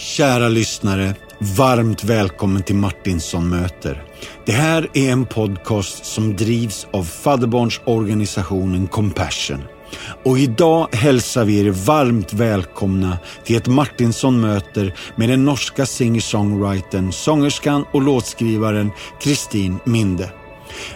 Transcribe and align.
Kära 0.00 0.48
lyssnare, 0.48 1.14
varmt 1.38 2.04
välkommen 2.04 2.62
till 2.62 2.74
Martinsson 2.74 3.48
möter. 3.48 4.04
Det 4.46 4.52
här 4.52 4.88
är 4.94 5.12
en 5.12 5.26
podcast 5.26 6.04
som 6.04 6.36
drivs 6.36 6.86
av 6.92 7.04
fadderbarnsorganisationen 7.04 8.86
Compassion. 8.86 9.62
Och 10.24 10.38
idag 10.38 10.88
hälsar 10.92 11.44
vi 11.44 11.60
er 11.60 11.70
varmt 11.70 12.32
välkomna 12.32 13.18
till 13.44 13.56
ett 13.56 13.66
Martinsson 13.66 14.40
möter 14.40 14.94
med 15.16 15.28
den 15.28 15.44
norska 15.44 15.86
singer-songwritern, 15.86 17.12
sångerskan 17.12 17.84
och 17.92 18.02
låtskrivaren 18.02 18.90
Kristin 19.20 19.78
Minde. 19.84 20.30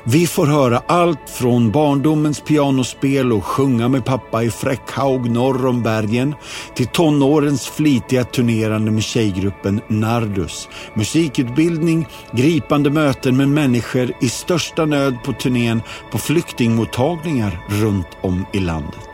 Vi 0.05 0.27
får 0.27 0.47
höra 0.47 0.83
allt 0.87 1.31
från 1.31 1.71
barndomens 1.71 2.41
pianospel 2.41 3.33
och 3.33 3.45
sjunga 3.45 3.89
med 3.89 4.05
pappa 4.05 4.43
i 4.43 4.51
Fräckhaug 4.51 5.31
norr 5.31 5.67
om 5.67 5.83
bergen 5.83 6.35
till 6.75 6.87
tonårens 6.87 7.67
flitiga 7.69 8.25
turnerande 8.25 8.91
med 8.91 9.03
tjejgruppen 9.03 9.81
Nardus. 9.89 10.69
Musikutbildning, 10.95 12.07
gripande 12.33 12.91
möten 12.91 13.37
med 13.37 13.49
människor 13.49 14.13
i 14.21 14.29
största 14.29 14.85
nöd 14.85 15.17
på 15.25 15.33
turnén 15.33 15.83
på 16.11 16.19
flyktingmottagningar 16.19 17.61
runt 17.69 18.09
om 18.21 18.47
i 18.53 18.59
landet. 18.59 19.09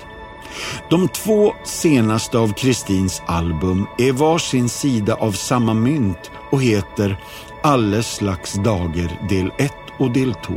De 0.90 1.08
två 1.08 1.54
senaste 1.64 2.38
av 2.38 2.52
Kristins 2.52 3.22
album 3.26 3.86
är 3.98 4.12
varsin 4.12 4.68
sida 4.68 5.14
av 5.14 5.32
samma 5.32 5.74
mynt 5.74 6.30
och 6.50 6.62
heter 6.62 7.16
Alle 7.62 8.02
slags 8.02 8.54
dager 8.54 9.18
del 9.28 9.52
1 9.58 9.72
och 10.00 10.10
del 10.10 10.34
2. 10.34 10.54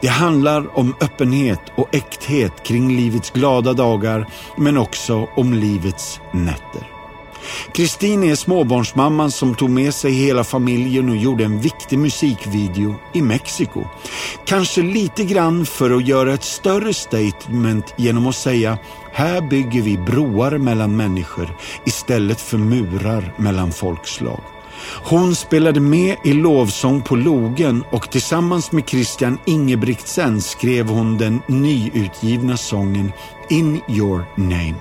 Det 0.00 0.08
handlar 0.08 0.78
om 0.78 0.94
öppenhet 1.00 1.60
och 1.76 1.94
äkthet 1.94 2.62
kring 2.62 2.96
livets 2.96 3.30
glada 3.30 3.72
dagar 3.72 4.28
men 4.56 4.78
också 4.78 5.28
om 5.36 5.54
livets 5.54 6.20
nätter. 6.32 6.92
Kristin 7.72 8.24
är 8.24 8.34
småbarnsmamman 8.34 9.30
som 9.30 9.54
tog 9.54 9.70
med 9.70 9.94
sig 9.94 10.12
hela 10.12 10.44
familjen 10.44 11.08
och 11.08 11.16
gjorde 11.16 11.44
en 11.44 11.60
viktig 11.60 11.98
musikvideo 11.98 12.94
i 13.12 13.22
Mexiko. 13.22 13.84
Kanske 14.44 14.82
lite 14.82 15.24
grann 15.24 15.66
för 15.66 15.90
att 15.90 16.06
göra 16.08 16.34
ett 16.34 16.44
större 16.44 16.94
statement 16.94 17.94
genom 17.96 18.26
att 18.26 18.36
säga 18.36 18.78
här 19.12 19.40
bygger 19.40 19.82
vi 19.82 19.98
broar 19.98 20.58
mellan 20.58 20.96
människor 20.96 21.56
istället 21.86 22.40
för 22.40 22.58
murar 22.58 23.34
mellan 23.36 23.72
folkslag. 23.72 24.40
Hon 25.04 25.34
spelade 25.34 25.80
med 25.80 26.16
i 26.24 26.32
lovsång 26.32 27.02
på 27.02 27.16
logen 27.16 27.84
och 27.90 28.10
tillsammans 28.10 28.72
med 28.72 28.88
Christian 28.88 29.38
Ingebrigtsen 29.44 30.42
skrev 30.42 30.88
hon 30.88 31.18
den 31.18 31.42
nyutgivna 31.46 32.56
sången 32.56 33.12
In 33.50 33.80
your 33.88 34.24
name. 34.36 34.74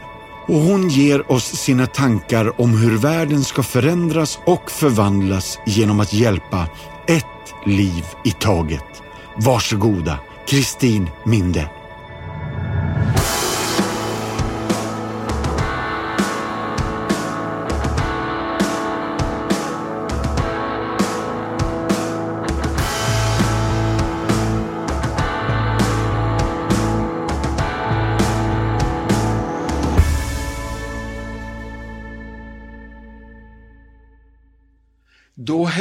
Och 0.48 0.60
hon 0.60 0.90
ger 0.90 1.32
oss 1.32 1.44
sina 1.44 1.88
tankar 1.88 2.62
om 2.62 2.78
hur 2.78 2.98
världen 2.98 3.44
ska 3.44 3.64
förändras 3.64 4.40
och 4.46 4.72
förvandlas 4.72 5.60
genom 5.66 6.00
att 6.00 6.14
hjälpa 6.14 6.68
ett 7.08 7.26
liv 7.66 8.06
i 8.24 8.32
taget. 8.32 9.04
Varsågoda, 9.36 10.20
Kristin 10.48 11.10
Minde. 11.24 11.81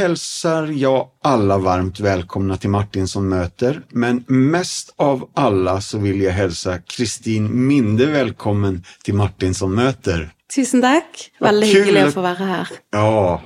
Hälsar 0.00 0.66
jag 0.66 1.08
alla 1.22 1.58
varmt 1.58 2.00
välkomna 2.00 2.56
till 2.56 2.70
som 3.08 3.28
möter, 3.28 3.82
men 3.88 4.24
mest 4.26 4.94
av 4.96 5.30
alla 5.34 5.80
så 5.80 5.98
vill 5.98 6.20
jag 6.20 6.32
hälsa 6.32 6.78
Kristin 6.78 7.66
Minde 7.66 8.06
välkommen 8.06 8.84
till 9.04 9.14
som 9.54 9.74
möter. 9.74 10.30
Tusen 10.54 10.82
takk. 10.82 11.30
Veldig 11.40 11.72
kul 11.72 11.80
hyggelig 11.84 12.00
at- 12.00 12.08
å 12.08 12.12
få 12.12 12.22
være 12.22 12.44
her. 12.44 12.68
Ja, 12.92 13.42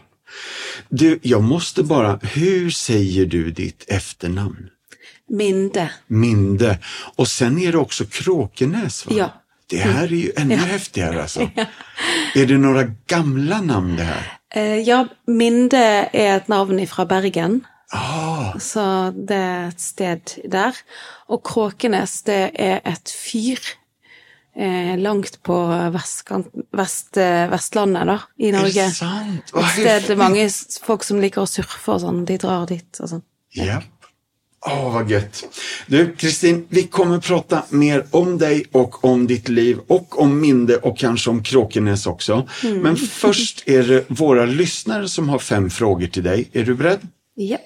du, 0.88 1.18
jag 1.22 1.42
måste 1.42 1.82
bara, 1.82 2.18
hur 2.22 2.70
säger 2.70 3.26
du 3.26 3.50
ditt 3.50 3.84
efternamn? 3.88 4.68
Minde. 5.28 5.90
Minde. 6.06 6.78
Och 7.16 7.28
sen 7.28 7.58
är 7.58 7.72
det 7.72 7.78
också 7.78 8.04
Kråkenäs 8.04 9.06
va? 9.06 9.12
Ja. 9.16 9.28
Det 9.66 9.78
här 9.78 10.04
är 10.04 10.16
ju 10.16 10.32
ännu 10.36 10.56
häftigare 10.56 11.22
alltså. 11.22 11.40
Är 12.34 12.46
det 12.46 12.58
några 12.58 12.82
gamla 13.06 13.60
namn 13.60 13.96
det 13.96 14.02
här? 14.02 14.32
Eh, 14.54 14.80
ja, 14.86 15.04
Minde 15.26 15.84
er 16.14 16.36
et 16.36 16.48
navn 16.48 16.78
fra 16.86 17.04
Bergen, 17.10 17.64
Ah, 17.94 18.54
så 18.58 19.12
det 19.14 19.36
er 19.38 19.66
et 19.68 19.80
sted 19.80 20.34
der. 20.50 20.76
Og 21.30 21.42
Kråkenes, 21.46 22.22
det 22.26 22.50
er 22.58 22.80
et 22.88 23.12
fyr 23.12 23.60
eh, 24.56 24.94
langt 24.98 25.38
på 25.46 25.58
vestkant, 25.94 26.50
vest, 26.74 27.16
eh, 27.20 27.44
Vestlandet, 27.52 28.08
da, 28.10 28.18
i 28.38 28.50
Norge. 28.54 28.88
Er 28.88 28.90
det 28.90 28.98
sant? 28.98 29.54
Et 29.54 30.02
sted 30.02 30.18
mange 30.18 30.48
folk 30.82 31.06
som 31.06 31.22
liker 31.22 31.44
å 31.44 31.50
surfe 31.50 31.94
og 31.94 32.02
sånn, 32.02 32.24
de 32.26 32.38
drar 32.40 32.66
dit 32.70 33.02
og 33.02 33.12
sånn. 33.14 33.24
Ja. 33.54 33.78
Åh, 34.66 34.92
vad 34.92 35.10
gött. 35.10 35.44
Du, 35.86 36.14
Kristin, 36.16 36.66
vi 36.68 36.82
kommer 36.82 37.20
prata 37.20 37.62
mer 37.68 38.06
om 38.10 38.38
dig 38.38 38.64
och 38.72 39.04
om 39.04 39.26
ditt 39.26 39.48
liv 39.48 39.78
och 39.86 40.20
om 40.20 40.40
Minde 40.40 40.76
och 40.76 40.98
kanske 40.98 41.30
om 41.30 41.42
Kråkenäs 41.42 42.06
också. 42.06 42.48
Men 42.62 42.96
först 42.96 43.68
är 43.68 43.82
det 43.82 44.04
våra 44.08 44.44
lyssnare 44.44 45.08
som 45.08 45.28
har 45.28 45.38
fem 45.38 45.70
frågor 45.70 46.06
till 46.06 46.22
dig. 46.22 46.48
Är 46.52 46.64
du 46.64 46.74
beredd? 46.74 47.00
Ja. 47.34 47.58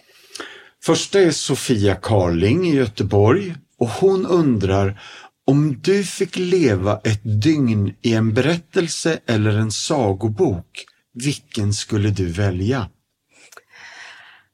Första 0.84 1.20
är 1.20 1.31
Sofia 1.31 1.94
Karling 1.94 2.69
i 2.69 2.76
Göteborg 2.76 3.54
och 3.78 3.88
hon 3.88 4.26
undrar 4.26 5.00
om 5.47 5.80
du 5.80 6.04
fick 6.04 6.36
leva 6.36 7.00
ett 7.04 7.42
dygn 7.42 7.94
i 8.03 8.15
en 8.15 8.34
berättelse 8.34 9.19
eller 9.26 9.59
en 9.59 9.72
sagobok, 9.72 10.84
vilken 11.15 11.72
skulle 11.72 12.10
du 12.10 12.26
välja? 12.26 12.88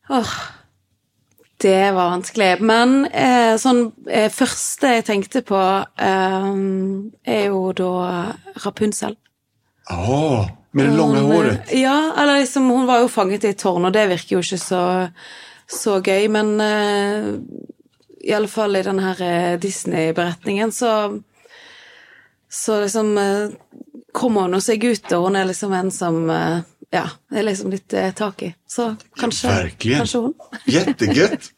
Åh, 0.09 0.29
det 1.65 1.91
var 1.97 2.13
vanskelig. 2.13 2.51
Men 2.65 2.93
eh, 3.11 3.55
sånn 3.61 3.87
eh, 4.07 4.29
første 4.33 4.95
jeg 4.99 5.07
tenkte 5.09 5.43
på, 5.49 5.61
eh, 5.99 6.51
er 7.37 7.47
jo 7.49 7.63
da 7.77 7.91
Rapunzel. 8.65 9.17
Oh, 9.93 10.45
med 10.73 10.89
det 10.89 10.97
lange 10.97 11.21
Hun, 11.21 11.31
håret. 11.33 11.69
eh, 11.73 11.83
Ja, 11.83 11.99
eller 12.17 12.41
liksom, 12.41 12.71
hun 12.73 12.87
var 12.89 13.03
jo 13.05 13.11
fanget 13.13 13.45
i 13.45 13.53
et 13.53 13.61
tårn, 13.61 13.85
og 13.89 13.93
det 13.97 14.07
virker 14.13 14.39
jo 14.39 14.45
ikke 14.45 14.61
så, 14.63 14.83
så 15.69 15.99
gøy, 16.05 16.29
men 16.33 16.55
eh, 16.65 17.29
i 18.25 18.33
alle 18.33 18.49
fall 18.49 18.77
i 18.79 18.85
denne 18.87 19.05
her 19.11 19.21
eh, 19.27 19.55
Disney-beretningen, 19.61 20.73
så 20.73 20.95
så 22.55 22.81
liksom 22.85 23.19
eh, 23.19 23.49
kommer 24.15 24.47
hun 24.47 24.61
seg 24.63 24.85
ut, 24.87 25.09
og 25.17 25.25
hun 25.27 25.37
er 25.41 25.49
liksom 25.49 25.73
en 25.75 25.91
som 25.93 26.21
eh, 26.31 26.61
ja, 26.95 27.05
det 27.31 27.41
er 27.43 27.47
liksom 27.49 27.73
litt 27.75 27.93
eh, 27.93 28.13
tak 28.15 28.43
i. 28.47 28.53
Så 28.67 28.95
kanskje, 29.19 29.49
verkligen. 29.49 29.99
kanskje 29.99 30.19
hun. 30.19 30.35
Jättegött! 30.65 31.51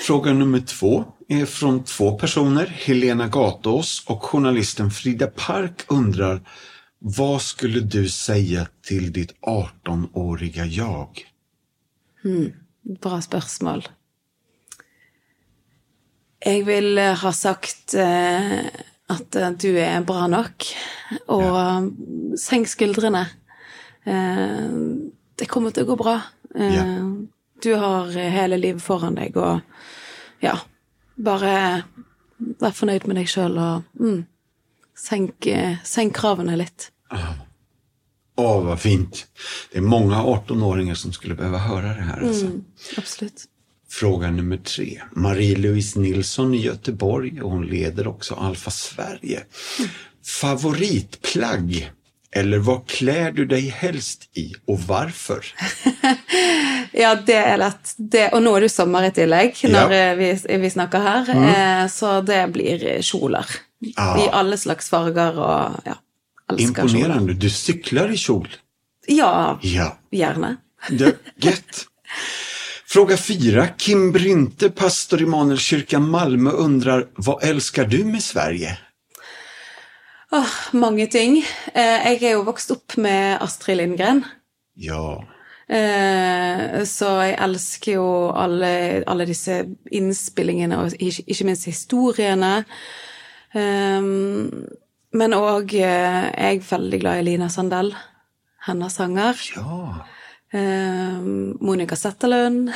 Fråga 0.00 0.32
nummer 0.32 0.60
två 0.60 1.04
är 1.28 1.46
från 1.46 1.84
två 1.84 2.18
personer. 2.18 2.66
Helena 2.66 3.28
Gatås 3.28 4.04
och 4.06 4.22
journalisten 4.22 4.90
Frida 4.90 5.26
Park 5.26 5.84
undrar 5.88 6.40
vad 6.98 7.42
skulle 7.42 7.80
du 7.80 8.08
säga 8.08 8.66
till 8.82 9.12
ditt 9.12 9.34
18-åriga 9.40 10.66
jag? 10.66 11.08
Bra 13.00 13.20
spørsmål. 13.20 13.88
Jeg 16.38 16.66
vil 16.66 16.98
eh, 16.98 17.16
ha 17.18 17.32
sagt 17.34 17.94
eh, 17.98 18.66
at 19.10 19.36
eh, 19.36 19.50
du 19.58 19.72
er 19.74 20.04
bra 20.06 20.28
nok, 20.30 20.66
og 21.26 21.46
ja. 21.48 21.64
senk 22.38 22.70
skuldrene. 22.70 23.24
Eh, 24.04 24.68
det 25.38 25.46
kommer 25.48 25.70
til 25.70 25.86
å 25.86 25.90
gå 25.92 25.96
bra. 25.96 26.20
Eh, 26.54 26.74
Ja. 26.74 26.84
Du 27.62 27.74
har 27.74 28.08
eh, 28.16 28.30
hele 28.30 28.56
livet 28.56 28.82
foran 28.82 29.14
deg, 29.18 29.36
og 29.36 29.60
ja, 30.40 30.54
bare 31.16 31.82
vær 32.38 32.70
fornøyd 32.70 33.06
med 33.10 33.16
deg 33.18 33.26
sjøl 33.28 33.58
og 33.58 33.82
mm, 33.98 34.20
senk, 34.94 35.48
senk 35.84 36.14
kravene 36.14 36.54
litt. 36.56 36.90
Åh, 38.38 38.62
vad 38.64 38.80
fint! 38.80 39.26
Det 39.72 39.78
är 39.78 39.82
många 39.82 40.16
18-åringar 40.22 40.94
som 40.94 41.12
skulle 41.12 41.34
behöva 41.34 41.58
höra 41.58 41.86
det 41.86 42.02
här. 42.02 42.26
Alltså. 42.26 42.46
Absolutt. 42.96 43.44
Fråga 43.88 44.30
nummer 44.30 44.56
tre. 44.56 45.02
Marie-Louise 45.12 45.98
Nilsson 45.98 46.54
i 46.54 46.60
Göteborg 46.60 47.42
och 47.42 47.50
hon 47.50 47.66
leder 47.66 48.06
också 48.06 48.34
Alfa 48.34 48.70
Sverige. 48.70 49.42
Favoritplagg? 50.26 51.90
Eller 52.36 52.58
hva 52.60 52.74
kler 52.86 53.32
du 53.32 53.44
deg 53.48 53.70
helst 53.72 54.26
i 54.36 54.50
og 54.68 54.78
hvorfor? 54.86 55.44
Ja, 56.98 57.12
det 57.14 57.36
er 57.36 57.58
lett. 57.60 57.92
Det, 57.98 58.24
og 58.34 58.40
nå 58.42 58.52
er 58.56 58.64
det 58.64 58.68
jo 58.70 58.74
sommer 58.74 59.04
i 59.06 59.10
tillegg, 59.14 59.58
når 59.70 59.92
Ja. 59.92 59.98
eh, 60.12 60.14
vi, 60.18 60.56
vi 60.62 60.70
snakker 60.72 61.02
her. 61.04 61.28
Eh, 61.30 61.82
så 61.92 62.14
det 62.26 62.40
blir 62.54 62.82
eh, 62.94 63.02
kjoler. 63.04 63.44
Ah. 63.96 64.16
I 64.18 64.24
alle 64.34 64.56
slags 64.58 64.88
farger 64.90 65.36
og 65.38 65.76
ja. 65.86 65.94
Elsker 66.50 66.88
kjoler. 66.88 67.34
Du 67.38 67.48
sykler 67.52 68.10
i 68.10 68.18
kjol. 68.18 68.48
Ja, 69.08 69.58
Ja. 69.62 69.90
gjerne. 70.10 70.56
Gött. 70.88 71.84
Fråga 72.88 73.16
4. 73.16 73.68
Kim 73.76 74.10
Brynte, 74.12 74.70
pastor 74.70 75.20
i 75.20 75.24
Immanuelskyrkan 75.28 76.08
Malmö 76.08 76.50
undrar, 76.50 77.06
vad 77.16 77.44
älskar 77.44 77.84
du 77.84 78.04
med 78.04 78.22
Sverige? 78.22 78.78
Åh, 80.32 80.54
mange 80.76 81.06
ting. 81.08 81.38
Eh, 81.72 82.12
jeg 82.12 82.20
er 82.20 82.34
jo 82.36 82.44
vokst 82.44 82.72
opp 82.74 82.98
med 83.00 83.38
Astrid 83.40 83.78
Lindgren. 83.80 84.20
Ja. 84.76 85.22
Eh, 85.68 86.84
så 86.88 87.14
jeg 87.24 87.38
elsker 87.44 87.96
jo 87.96 88.08
alle, 88.36 88.72
alle 89.08 89.24
disse 89.28 89.62
innspillingene, 89.88 90.82
og 90.82 91.00
ikke, 91.00 91.46
minst 91.48 91.64
historiene. 91.68 92.52
Um, 93.56 94.52
men 95.16 95.36
òg 95.36 95.72
er 95.80 96.28
jeg 96.34 96.64
veldig 96.68 97.00
glad 97.00 97.22
i 97.22 97.26
Lina 97.30 97.48
Sandell. 97.48 97.94
Hennes 98.68 99.00
sanger. 99.00 99.40
Ja. 99.56 100.04
Um, 100.52 101.56
Monica 101.64 101.96
Zetterlund. 101.96 102.68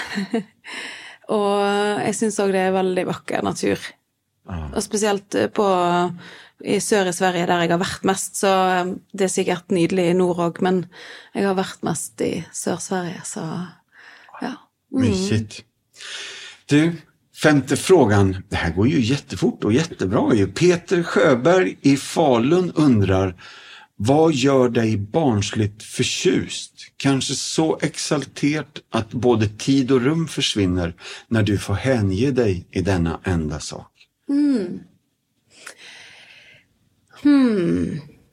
og 1.37 1.59
jeg 2.01 2.17
syns 2.17 2.41
òg 2.41 2.57
det 2.57 2.65
er 2.65 2.79
veldig 2.81 3.11
vakker 3.13 3.45
natur. 3.45 3.93
Og 4.49 4.81
spesielt 4.83 5.37
eh, 5.39 5.53
på 5.53 5.67
i 6.65 6.81
sør 6.81 7.11
i 7.11 7.13
Sverige, 7.13 7.47
der 7.47 7.65
jeg 7.65 7.73
har 7.75 7.83
vært 7.83 8.05
mest, 8.07 8.37
så 8.39 8.51
um, 8.83 8.93
det 9.13 9.27
er 9.27 9.33
sikkert 9.35 9.75
nydelig 9.75 10.11
i 10.11 10.19
nord 10.19 10.43
òg, 10.43 10.61
men 10.65 10.85
jeg 11.35 11.47
har 11.49 11.57
vært 11.59 11.83
mest 11.87 12.23
i 12.25 12.35
Sør-Sverige, 12.55 13.23
så 13.29 13.47
ja. 14.43 14.55
Mysigt. 14.93 15.63
Du, 16.69 16.93
femte 17.43 17.77
frågan. 17.77 18.37
Det 18.49 18.57
här 18.57 18.73
går 18.73 18.89
ju 18.89 19.01
jättefort 19.01 19.65
och 19.65 19.73
jättebra 19.73 20.35
ju. 20.35 20.47
Peter 20.47 21.03
Sjöberg 21.03 21.79
i 21.81 21.97
Falun 21.97 22.73
undrar, 22.75 23.35
vad 23.97 24.35
gör 24.35 24.69
dig 24.69 24.97
barnsligt 24.97 25.83
förtjust? 25.83 26.73
Kanske 26.97 27.35
så 27.35 27.79
exalterat 27.83 28.79
att 28.91 29.13
både 29.13 29.49
tid 29.49 29.91
och 29.91 30.01
rum 30.01 30.29
försvinner 30.29 30.95
när 31.29 31.43
du 31.43 31.59
får 31.59 31.75
hänge 31.75 32.31
dig 32.31 32.67
i 32.71 32.81
denna 32.81 33.21
enda 33.25 33.61
sak. 33.61 33.93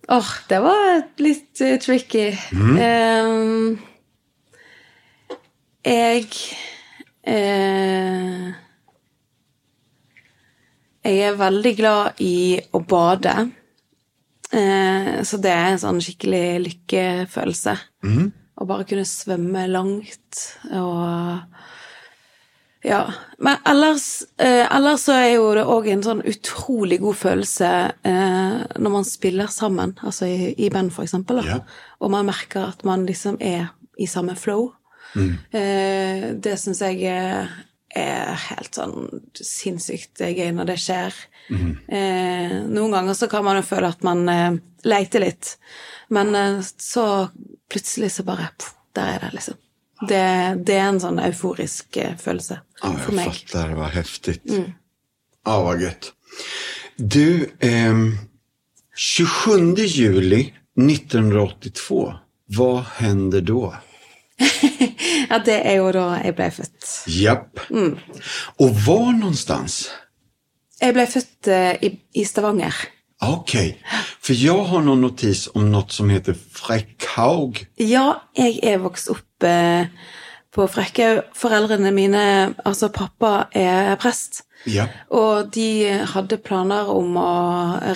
Åh, 0.09 0.31
det 0.49 0.59
var 0.63 1.03
litt 1.21 1.61
uh, 1.61 1.75
tricky. 1.81 2.31
Um, 2.53 3.77
jeg 5.85 6.25
uh, 7.29 8.49
Jeg 11.05 11.21
er 11.27 11.37
veldig 11.39 11.73
glad 11.77 12.19
i 12.25 12.57
å 12.73 12.81
bade. 12.81 13.35
Uh, 14.49 15.21
så 15.21 15.37
det 15.37 15.53
er 15.53 15.69
en 15.75 15.81
sånn 15.85 16.01
skikkelig 16.03 16.45
lykkefølelse. 16.65 17.77
Å 18.59 18.67
bare 18.67 18.89
kunne 18.89 19.05
svømme 19.07 19.67
langt 19.69 20.41
og 20.73 21.45
ja. 22.83 23.01
Men 23.37 23.57
ellers, 23.67 24.23
eh, 24.37 24.65
ellers 24.75 25.03
så 25.07 25.15
er 25.17 25.29
jo 25.33 25.49
det 25.57 25.65
òg 25.67 25.87
en 25.91 26.03
sånn 26.05 26.21
utrolig 26.27 26.99
god 27.03 27.17
følelse 27.19 27.71
eh, 28.07 28.59
når 28.79 28.93
man 28.93 29.07
spiller 29.07 29.51
sammen, 29.51 29.95
altså 30.03 30.29
i, 30.29 30.53
i 30.57 30.69
band, 30.73 30.93
for 30.95 31.03
eksempel, 31.07 31.41
da. 31.41 31.47
Ja. 31.47 31.59
og 31.99 32.11
man 32.13 32.29
merker 32.29 32.69
at 32.71 32.85
man 32.87 33.05
liksom 33.09 33.39
er 33.43 33.71
i 33.99 34.07
samme 34.07 34.35
flow. 34.39 34.69
Eh, 35.51 36.29
det 36.39 36.55
syns 36.61 36.79
jeg 36.85 37.01
er, 37.09 37.49
er 37.97 38.35
helt 38.47 38.77
sånn 38.77 39.23
sinnssykt 39.35 40.21
gøy 40.21 40.51
når 40.55 40.71
det 40.71 40.79
skjer. 40.83 41.15
Eh, 41.49 42.57
noen 42.69 42.93
ganger 42.93 43.17
så 43.17 43.27
kan 43.31 43.43
man 43.43 43.57
jo 43.59 43.65
føle 43.65 43.89
at 43.89 44.03
man 44.05 44.21
eh, 44.29 44.59
leter 44.85 45.23
litt, 45.25 45.55
men 46.13 46.35
eh, 46.37 46.59
så 46.63 47.05
plutselig 47.69 48.13
så 48.15 48.25
bare 48.27 48.51
pff, 48.55 48.75
Der 48.97 49.15
er 49.15 49.19
det, 49.21 49.33
liksom. 49.35 49.57
Det, 50.07 50.23
det 50.63 50.75
er 50.77 50.87
en 50.87 51.01
sånn 51.03 51.19
euforisk 51.19 51.97
eh, 51.99 52.15
følelse 52.19 52.61
for 52.79 52.87
meg. 52.89 53.01
jag 53.03 53.15
mig. 53.15 53.25
fattar. 53.33 53.89
heftig. 53.95 54.39
Mm. 54.47 54.71
Ja, 55.45 55.57
hva 55.65 55.75
gött. 55.79 56.13
Du, 56.95 57.49
eh, 57.59 58.05
27 58.95 59.85
juli 59.85 60.53
1982. 60.79 62.19
hva 62.55 62.85
hender 62.99 63.41
da? 63.41 63.79
Ja, 65.29 65.37
det 65.45 65.59
er 65.67 65.75
jo 65.77 65.91
da 65.93 66.05
jeg 66.23 66.33
ble 66.37 66.47
født. 66.49 66.85
Japp. 67.13 67.59
Og 68.57 68.77
hvor 68.81 69.11
någonstans? 69.13 69.89
Jeg 70.79 70.95
ble 70.95 71.05
født 71.11 71.49
eh, 71.53 71.75
i, 71.85 71.91
i 72.17 72.23
Stavanger. 72.25 72.73
Okej, 73.19 73.73
for 74.23 74.31
jeg 74.37 74.67
har 74.69 74.83
noen 74.85 75.01
notis 75.03 75.47
om 75.51 75.65
noe 75.67 75.91
som 75.91 76.07
heter 76.11 76.37
Frekkhaug. 76.37 77.65
Ja, 77.83 78.21
jeg 78.37 78.61
er 78.63 78.79
vokst 78.79 79.09
opp 79.11 79.43
eh, 79.43 79.91
på 80.55 80.67
Frekkhaug. 80.71 81.25
Foreldrene 81.35 81.91
mine, 81.91 82.21
altså 82.63 82.87
pappa, 82.95 83.49
er 83.51 83.97
prest. 83.99 84.45
Ja. 84.67 84.87
Og 85.11 85.51
de 85.55 85.89
hadde 86.13 86.39
planer 86.43 86.87
om 86.91 87.19
å 87.19 87.33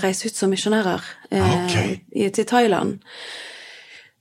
reise 0.03 0.27
ut 0.27 0.37
som 0.37 0.51
misjonærer 0.51 1.07
eh, 1.31 1.55
okay. 1.63 1.97
til 2.35 2.47
Thailand. 2.47 2.99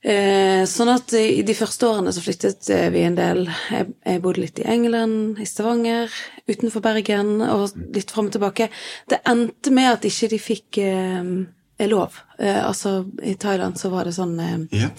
Eh, 0.03 0.65
sånn 0.67 0.89
at 0.91 1.13
i 1.15 1.45
de 1.47 1.53
første 1.55 1.87
årene 1.87 2.11
så 2.11 2.19
flyttet 2.19 2.67
eh, 2.75 2.89
vi 2.91 3.05
en 3.07 3.15
del. 3.15 3.45
Jeg, 3.71 4.19
bodde 4.23 4.43
litt 4.43 4.59
i 4.59 4.67
England, 4.67 5.39
i 5.39 5.47
Stavanger, 5.47 6.11
utenfor 6.49 6.83
Bergen, 6.83 7.37
og 7.45 7.71
litt 7.95 8.11
fram 8.11 8.27
og 8.27 8.35
tilbake. 8.35 8.67
Det 9.07 9.21
endte 9.31 9.71
med 9.71 9.93
at 9.93 10.07
ikke 10.09 10.29
de 10.33 10.41
fikk 10.43 10.81
eh, 10.83 11.87
lov. 11.87 12.19
Eh, 12.35 12.59
altså, 12.59 13.05
i 13.23 13.37
Thailand 13.39 13.79
så 13.79 13.93
var 13.93 14.09
det 14.09 14.17
sånn 14.19 14.35
eh, 14.43 14.83
Ja. 14.83 14.91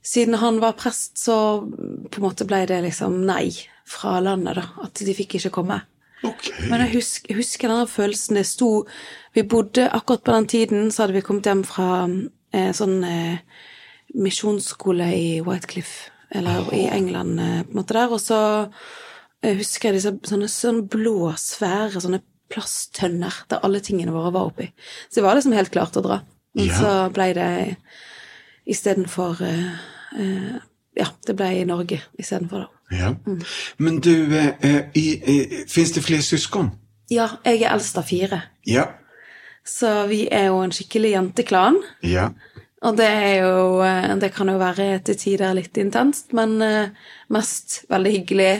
siden 0.00 0.40
han 0.40 0.62
var 0.64 0.78
prest, 0.80 1.18
så 1.20 1.60
på 1.66 2.16
en 2.16 2.24
måte 2.24 2.48
ble 2.48 2.64
det 2.70 2.80
liksom 2.88 3.20
nei 3.28 3.50
fra 3.84 4.16
landet, 4.24 4.56
da. 4.56 4.86
At 4.88 5.04
de 5.04 5.14
fikk 5.14 5.36
ikke 5.36 5.52
komme. 5.60 5.82
Okay. 6.24 6.70
Men 6.70 6.86
jeg 6.86 6.96
husker, 6.96 7.34
jeg 7.34 7.42
husker 7.42 7.68
denne 7.68 7.86
følelsen 7.86 8.38
det 8.38 8.46
sto 8.48 8.86
Vi 9.36 9.42
bodde 9.44 9.84
akkurat 9.92 10.24
på 10.24 10.32
den 10.32 10.46
tiden, 10.48 10.90
så 10.90 11.04
hadde 11.04 11.18
vi 11.18 11.26
kommet 11.26 11.46
hjem 11.46 11.60
fra 11.68 12.06
eh, 12.56 12.72
sånn 12.72 13.02
eh, 13.04 13.42
misjonsskole 14.14 15.08
i 15.16 15.40
Whitecliff, 15.46 16.10
eller 16.30 16.70
i 16.74 16.86
England, 16.92 17.40
eh, 17.40 17.62
på 17.64 17.74
en 17.74 17.80
måte 17.80 17.96
der, 17.96 18.12
og 18.12 18.20
så 18.20 18.40
eh, 19.42 19.56
husker 19.56 19.90
jeg 19.90 19.98
disse 19.98 20.14
sånne, 20.30 20.48
sånne 20.50 20.88
blå, 20.90 21.32
svære 21.40 22.02
sånne 22.02 22.22
plasttønner 22.52 23.34
der 23.50 23.62
alle 23.66 23.80
tingene 23.82 24.14
våre 24.14 24.32
var 24.34 24.50
oppi. 24.50 24.68
Så 25.08 25.20
det 25.20 25.26
var 25.26 25.38
liksom 25.38 25.54
helt 25.56 25.72
klart 25.74 25.98
å 25.98 26.04
dra. 26.04 26.20
Men 26.56 26.66
Ja. 26.66 26.78
så 26.78 26.92
ble 27.12 27.32
det 27.34 27.76
istedenfor 28.66 29.42
uh, 29.42 29.74
eh, 30.18 30.56
Ja, 30.96 31.10
det 31.26 31.34
ble 31.36 31.50
i 31.52 31.64
Norge 31.68 32.00
istedenfor, 32.18 32.64
da. 32.64 32.96
Ja. 32.96 33.10
Men 33.76 34.00
du, 34.00 34.14
uh, 34.32 34.46
eh, 34.62 35.66
det 35.74 36.04
flere 36.04 36.22
syskon? 36.22 36.70
Ja, 37.10 37.28
jeg 37.44 37.62
er 37.62 37.74
eldst 37.74 37.98
av 37.98 38.06
fire. 38.08 38.42
Ja. 38.66 38.86
Så 39.66 40.06
vi 40.08 40.28
er 40.32 40.46
jo 40.46 40.62
en 40.62 40.72
skikkelig 40.72 41.10
jenteklan. 41.12 41.76
Ja. 42.02 42.30
Og 42.84 42.96
det 42.98 43.06
er 43.08 43.38
jo 43.40 43.78
eh, 43.82 44.10
Det 44.20 44.28
kan 44.34 44.48
jo 44.52 44.58
være 44.60 44.98
til 45.06 45.16
tider 45.16 45.54
litt 45.56 45.76
intenst, 45.80 46.32
men 46.36 46.60
eh, 46.62 46.88
mest 47.32 47.78
veldig 47.90 48.12
hyggelig. 48.18 48.50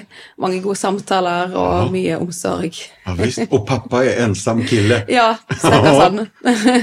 Mange 0.40 0.62
gode 0.64 0.78
samtaler 0.80 1.52
og 1.54 1.92
mye 1.92 2.16
omsorg. 2.18 2.72
Ja, 3.06 3.14
visst. 3.18 3.44
Og 3.50 3.66
pappa 3.68 4.00
er 4.08 4.24
ensam 4.24 4.64
kille. 4.66 5.02
Ja, 5.18 5.34
stakkars 5.52 6.00
han. 6.06 6.24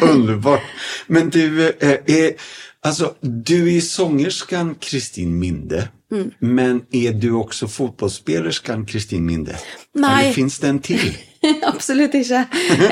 Underbart. 0.05 0.61
Men 1.07 1.29
du, 1.33 1.41
er 1.81 1.97
är, 2.07 2.33
alltså, 2.83 3.13
du 3.23 3.57
er 3.75 3.81
sangersken 3.81 4.75
Kristin 4.79 5.33
Minde. 5.39 5.87
Mm. 6.13 6.31
Men 6.39 6.83
er 6.93 7.11
du 7.17 7.31
også 7.41 7.67
fotballspillersken 7.67 8.85
Kristin 8.85 9.25
Minde? 9.25 9.55
Nei. 9.95 10.19
Eller 10.27 10.33
fins 10.33 10.59
det 10.59 10.69
en 10.69 10.79
til? 10.79 11.17
absolutt 11.73 12.13
ikke. 12.13 12.45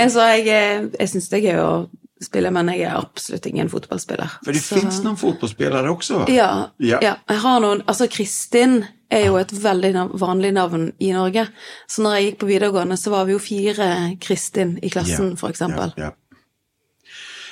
Så 0.10 0.22
jeg, 0.34 0.48
er- 0.48 0.88
jeg 1.00 1.10
syns 1.10 1.30
det 1.30 1.38
er 1.44 1.52
gøy 1.52 1.60
å 1.62 1.74
spille, 2.22 2.52
men 2.52 2.68
jeg 2.70 2.82
er 2.88 2.96
absolutt 3.00 3.46
ingen 3.50 3.70
fotballspiller. 3.70 4.30
For 4.46 4.52
det 4.54 4.62
fins 4.62 5.02
noen 5.04 5.18
fotballspillere 5.18 5.90
også? 5.92 6.20
va? 6.20 6.26
Ja, 6.30 6.50
Ja. 6.80 7.00
ja. 7.02 7.16
Jeg 7.30 7.38
har 7.44 7.60
noen 7.60 7.84
Altså, 7.88 8.08
Kristin 8.10 8.86
er 9.12 9.26
jo 9.26 9.36
et 9.38 9.52
veldig 9.52 9.94
nav 9.94 10.12
vanlig 10.20 10.54
navn 10.54 10.92
i 11.00 11.12
Norge. 11.12 11.48
Så 11.88 12.02
når 12.04 12.16
jeg 12.16 12.26
gikk 12.32 12.40
på 12.40 12.48
videregående, 12.48 12.98
så 12.98 13.12
var 13.12 13.26
vi 13.26 13.34
jo 13.34 13.40
fire 13.40 14.18
Kristin 14.22 14.78
i 14.84 14.90
klassen, 14.90 15.36
for 15.38 15.50
eksempel. 15.50 15.94
Ja, 15.98 16.04
ja. 16.04 16.12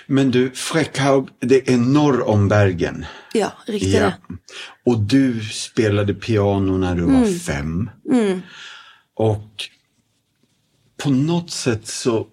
Men 0.08 0.32
du, 0.32 0.50
Frekkhaug, 0.58 1.28
det 1.46 1.68
er 1.70 1.78
norr 1.78 2.24
om 2.28 2.48
Bergen. 2.50 3.06
Ja, 3.36 3.52
riktig 3.68 3.94
Ja. 3.94 4.14
det. 4.30 4.38
Og 4.88 5.04
du 5.08 5.40
spelade 5.44 6.14
piano 6.16 6.78
når 6.78 6.96
du 6.98 7.06
Mm. 7.08 7.20
var 7.22 7.28
fem. 7.40 7.90
Og 9.20 9.68
på 10.98 11.12
noe 11.14 11.44
sett 11.48 11.84
så 11.88 12.26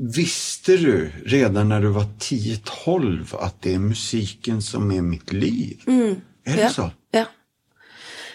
visste 0.00 0.76
du 0.76 1.10
redan 1.26 1.68
när 1.68 1.80
du 1.80 1.88
var 1.88 2.04
10-12 2.18 3.36
att 3.40 3.62
det 3.62 3.74
är 3.74 3.78
musiken 3.78 4.62
som 4.62 4.90
är 4.90 5.02
mitt 5.02 5.32
liv. 5.32 5.80
Är 5.86 5.90
det 5.92 5.92
Mm. 6.52 6.60
Ja. 6.62 6.68
så? 6.70 6.90
Ja. 7.10 7.24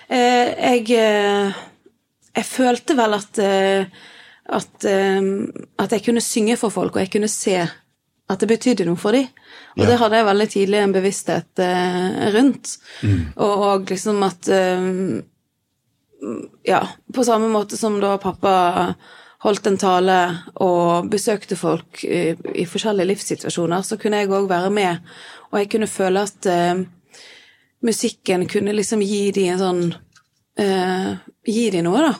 Eh, 0.09 0.73
jeg 0.75 0.91
eh, 0.91 1.51
Jeg 2.35 2.45
følte 2.45 2.95
vel 2.97 3.13
at 3.13 3.37
eh, 3.39 3.85
at, 4.49 4.85
eh, 4.85 5.21
at 5.79 5.91
jeg 5.91 6.03
kunne 6.05 6.21
synge 6.21 6.57
for 6.57 6.69
folk, 6.69 6.95
og 6.95 7.01
jeg 7.01 7.11
kunne 7.11 7.27
se 7.31 7.55
at 8.29 8.39
det 8.39 8.47
betydde 8.47 8.85
noe 8.85 8.95
for 8.97 9.11
dem. 9.11 9.25
Og 9.77 9.83
Ja. 9.83 9.85
det 9.89 9.97
hadde 9.99 10.15
jeg 10.19 10.25
veldig 10.25 10.49
tidlig 10.49 10.79
en 10.83 10.93
bevissthet 10.93 11.59
rundt. 12.35 12.77
Mm. 13.03 13.25
Og, 13.35 13.57
og 13.63 13.89
liksom 13.89 14.23
at 14.23 14.47
eh, 14.47 15.21
Ja, 16.65 16.87
på 17.13 17.23
samme 17.23 17.49
måte 17.49 17.77
som 17.77 17.99
da 18.01 18.17
pappa 18.17 18.95
holdt 19.45 19.69
en 19.69 19.77
tale 19.79 20.17
og 20.63 21.09
besøkte 21.11 21.57
folk 21.59 22.03
i, 22.03 22.33
i 22.33 22.65
forskjellige 22.69 23.11
livssituasjoner, 23.11 23.85
så 23.85 23.97
kunne 24.01 24.23
jeg 24.23 24.31
òg 24.33 24.49
være 24.49 24.71
med, 24.73 25.15
og 25.51 25.59
jeg 25.61 25.71
kunne 25.73 25.89
føle 25.89 26.23
at 26.25 26.49
uh, 26.49 26.81
musikken 27.85 28.47
kunne 28.49 28.73
liksom 28.75 29.03
gi 29.05 29.29
de 29.35 29.49
en 29.53 29.61
sånn 29.61 29.83
uh, 29.93 31.15
Gi 31.45 31.67
de 31.69 31.83
noe, 31.85 31.99
da. 32.01 32.13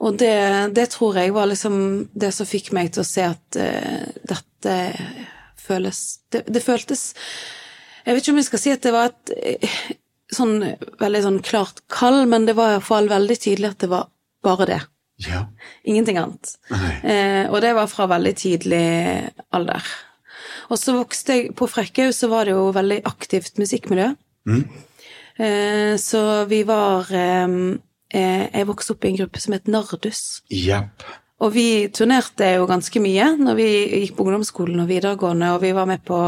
Og 0.00 0.14
det, 0.16 0.36
det 0.72 0.86
tror 0.94 1.18
jeg 1.20 1.34
var 1.36 1.50
liksom 1.50 1.74
det 2.16 2.30
som 2.32 2.48
fikk 2.48 2.70
meg 2.72 2.88
til 2.94 3.02
å 3.02 3.08
se 3.08 3.26
at 3.28 3.58
uh, 3.60 4.06
dette 4.30 4.76
føles 5.60 5.98
det, 6.32 6.46
det 6.48 6.62
føltes 6.64 7.10
Jeg 8.06 8.16
vet 8.16 8.24
ikke 8.24 8.32
om 8.32 8.40
jeg 8.40 8.48
skal 8.48 8.62
si 8.62 8.72
at 8.72 8.86
det 8.86 8.94
var 8.96 9.12
et 9.12 9.34
sånn 10.32 10.56
veldig 11.02 11.22
sånn 11.26 11.38
klart 11.44 11.84
kall, 11.92 12.22
men 12.30 12.48
det 12.48 12.56
var 12.56 12.78
iallfall 12.78 13.10
veldig 13.10 13.36
tydelig 13.36 13.74
at 13.74 13.84
det 13.84 13.90
var 13.92 14.08
bare 14.46 14.70
det. 14.70 14.80
Ja. 15.26 15.44
Ingenting 15.84 16.16
annet. 16.20 16.54
Eh, 17.04 17.50
og 17.50 17.60
det 17.62 17.74
var 17.76 17.86
fra 17.92 18.06
veldig 18.08 18.32
tidlig 18.40 18.84
alder. 19.52 19.84
Og 20.70 20.78
så 20.78 20.94
vokste 20.96 21.34
jeg 21.36 21.54
På 21.58 21.66
Frekkhaug 21.68 22.12
så 22.14 22.28
var 22.30 22.44
det 22.46 22.54
jo 22.54 22.68
veldig 22.72 23.00
aktivt 23.10 23.58
musikkmiljø. 23.58 24.12
Eh, 25.40 25.96
så 26.00 26.44
vi 26.50 26.62
var 26.68 27.08
eh, 27.12 27.48
eh, 28.14 28.44
Jeg 28.52 28.66
vokste 28.68 28.92
opp 28.94 29.04
i 29.04 29.10
en 29.12 29.18
gruppe 29.22 29.40
som 29.40 29.54
het 29.56 29.68
Nardus. 29.70 30.42
Japp. 30.52 31.04
Og 31.40 31.54
vi 31.54 31.88
turnerte 31.88 32.50
jo 32.58 32.66
ganske 32.68 33.00
mye 33.00 33.30
når 33.40 33.56
vi 33.56 33.68
gikk 34.02 34.16
på 34.18 34.26
ungdomsskolen 34.26 34.82
og 34.82 34.90
videregående, 34.90 35.54
og 35.54 35.62
vi 35.62 35.70
var 35.72 35.86
med 35.88 36.02
på 36.04 36.18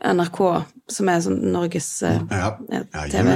NRK, 0.00 0.38
som 0.88 1.10
er 1.12 1.20
sånn 1.26 1.42
Norges 1.52 1.90
eh, 2.08 2.20
Ja. 2.32 2.54
eh, 2.72 2.86
Ja, 2.94 3.06
TV. 3.12 3.34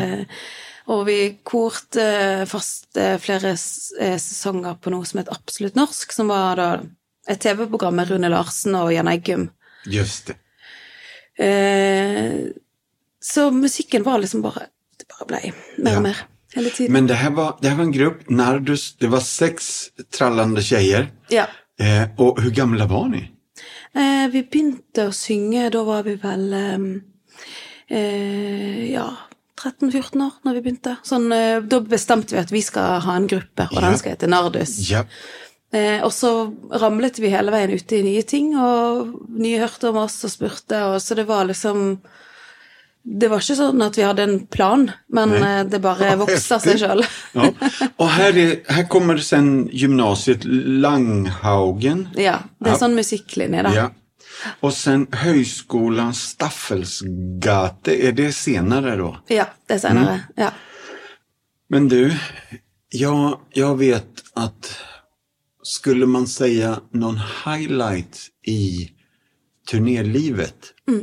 Og 0.92 1.06
vi 1.06 1.18
korte 1.48 2.04
fast 2.50 2.98
flere 3.22 3.54
eh, 3.54 4.18
sesonger 4.20 4.74
på 4.84 4.90
noe 4.92 5.06
som 5.08 5.22
het 5.22 5.30
Absolutt 5.32 5.78
norsk, 5.78 6.12
som 6.12 6.28
var 6.28 6.56
da 6.60 6.68
et 7.28 7.40
TV-program 7.40 7.94
med 7.96 8.10
Rune 8.10 8.28
Larsen 8.28 8.74
og 8.76 8.90
Jan 8.92 9.08
Eggum. 9.08 9.46
Just 9.88 10.26
det. 10.28 10.36
Eh, 11.44 12.50
så 13.24 13.50
musikken 13.50 14.02
var 14.04 14.18
liksom 14.20 14.42
bare 14.44 14.66
Det 14.98 15.06
bare 15.08 15.26
blei 15.26 15.52
mer 15.78 15.90
Ja. 15.92 15.96
og 15.96 16.02
mer 16.02 16.16
hele 16.54 16.70
tiden. 16.70 16.92
Men 16.92 17.06
det 17.08 17.16
her 17.16 17.30
var, 17.30 17.56
det 17.60 17.70
her 17.70 17.76
var 17.76 17.84
en 17.84 17.92
gruppe 17.92 18.30
Nardus, 18.30 18.92
det 19.00 19.08
var 19.10 19.20
seks 19.20 19.90
trallende 20.12 20.60
jenter. 20.62 21.10
ja. 21.30 21.46
Eh, 21.80 22.04
og 22.18 22.38
hvor 22.38 22.54
gamle 22.54 22.86
var 22.88 23.08
ni? 23.08 23.24
Eh, 23.94 24.28
vi 24.30 24.42
begynte 24.42 25.08
å 25.08 25.12
synge, 25.12 25.70
da 25.74 25.82
var 25.82 26.02
vi 26.06 26.14
vel 26.22 26.52
eh, 26.54 27.96
eh, 27.96 28.92
ja, 28.92 29.08
13-14 29.64 30.20
år 30.26 30.34
når 30.44 30.58
vi 30.58 30.62
begynte. 30.68 30.96
Sånn, 31.06 31.26
eh, 31.32 31.60
da 31.60 31.80
bestemte 31.80 32.36
vi 32.36 32.42
at 32.44 32.52
vi 32.52 32.60
skal 32.64 33.00
ha 33.00 33.16
en 33.16 33.26
gruppe, 33.30 33.66
og 33.70 33.80
Ja. 33.80 33.88
den 33.88 33.98
skal 33.98 34.12
hete 34.14 34.28
Nardus. 34.30 34.76
Ja. 34.90 35.04
Eh, 35.74 36.00
og 36.06 36.12
så 36.14 36.52
ramlet 36.70 37.18
vi 37.18 37.32
hele 37.32 37.50
veien 37.50 37.72
ute 37.74 37.96
i 37.98 38.02
nye 38.06 38.22
ting, 38.22 38.52
og 38.56 39.08
nye 39.34 39.58
hørte 39.58 39.88
om 39.90 39.96
oss 40.04 40.20
og 40.24 40.30
spurte, 40.30 40.78
og 40.94 41.00
så 41.02 41.16
det 41.16 41.26
var 41.26 41.44
liksom 41.48 41.98
Det 43.06 43.28
var 43.28 43.36
ikke 43.42 43.56
sånn 43.58 43.82
at 43.84 43.96
vi 43.98 44.02
hadde 44.02 44.22
en 44.24 44.46
plan, 44.46 44.86
men 45.12 45.28
Nej. 45.28 45.42
eh, 45.60 45.64
det 45.68 45.80
bare 45.82 46.14
vokste 46.16 46.54
av 46.56 46.62
seg 46.64 46.78
sjøl. 46.80 47.02
ja. 47.34 47.50
Og 48.00 48.08
her, 48.08 48.32
er, 48.32 48.54
her 48.72 48.84
kommer 48.88 49.18
sen 49.20 49.68
gymnasiet 49.68 50.40
Langhaugen. 50.46 52.06
Ja, 52.16 52.38
det 52.62 52.70
er 52.70 52.72
Ja. 52.72 52.78
sånn 52.80 52.94
musikklinje, 52.96 53.62
da. 53.62 53.72
Ja. 53.74 53.88
Och 54.60 54.74
sen 54.74 55.06
högskolan 55.10 56.14
Staffelsgate, 56.14 58.06
är 58.06 58.12
det 58.12 58.32
senare 58.32 58.96
då? 58.96 59.18
Ja, 59.28 59.46
det 59.66 59.74
er 59.74 59.78
senere. 59.78 60.20
Ja. 60.36 60.50
Men 61.68 61.88
du, 61.88 62.14
jag, 62.88 63.40
jag 63.52 63.78
vet 63.78 64.24
att 64.34 64.76
skulle 65.62 66.06
man 66.06 66.26
säga 66.26 66.80
någon 66.90 67.20
highlight 67.44 68.18
i 68.46 68.90
turnélivet 69.70 70.56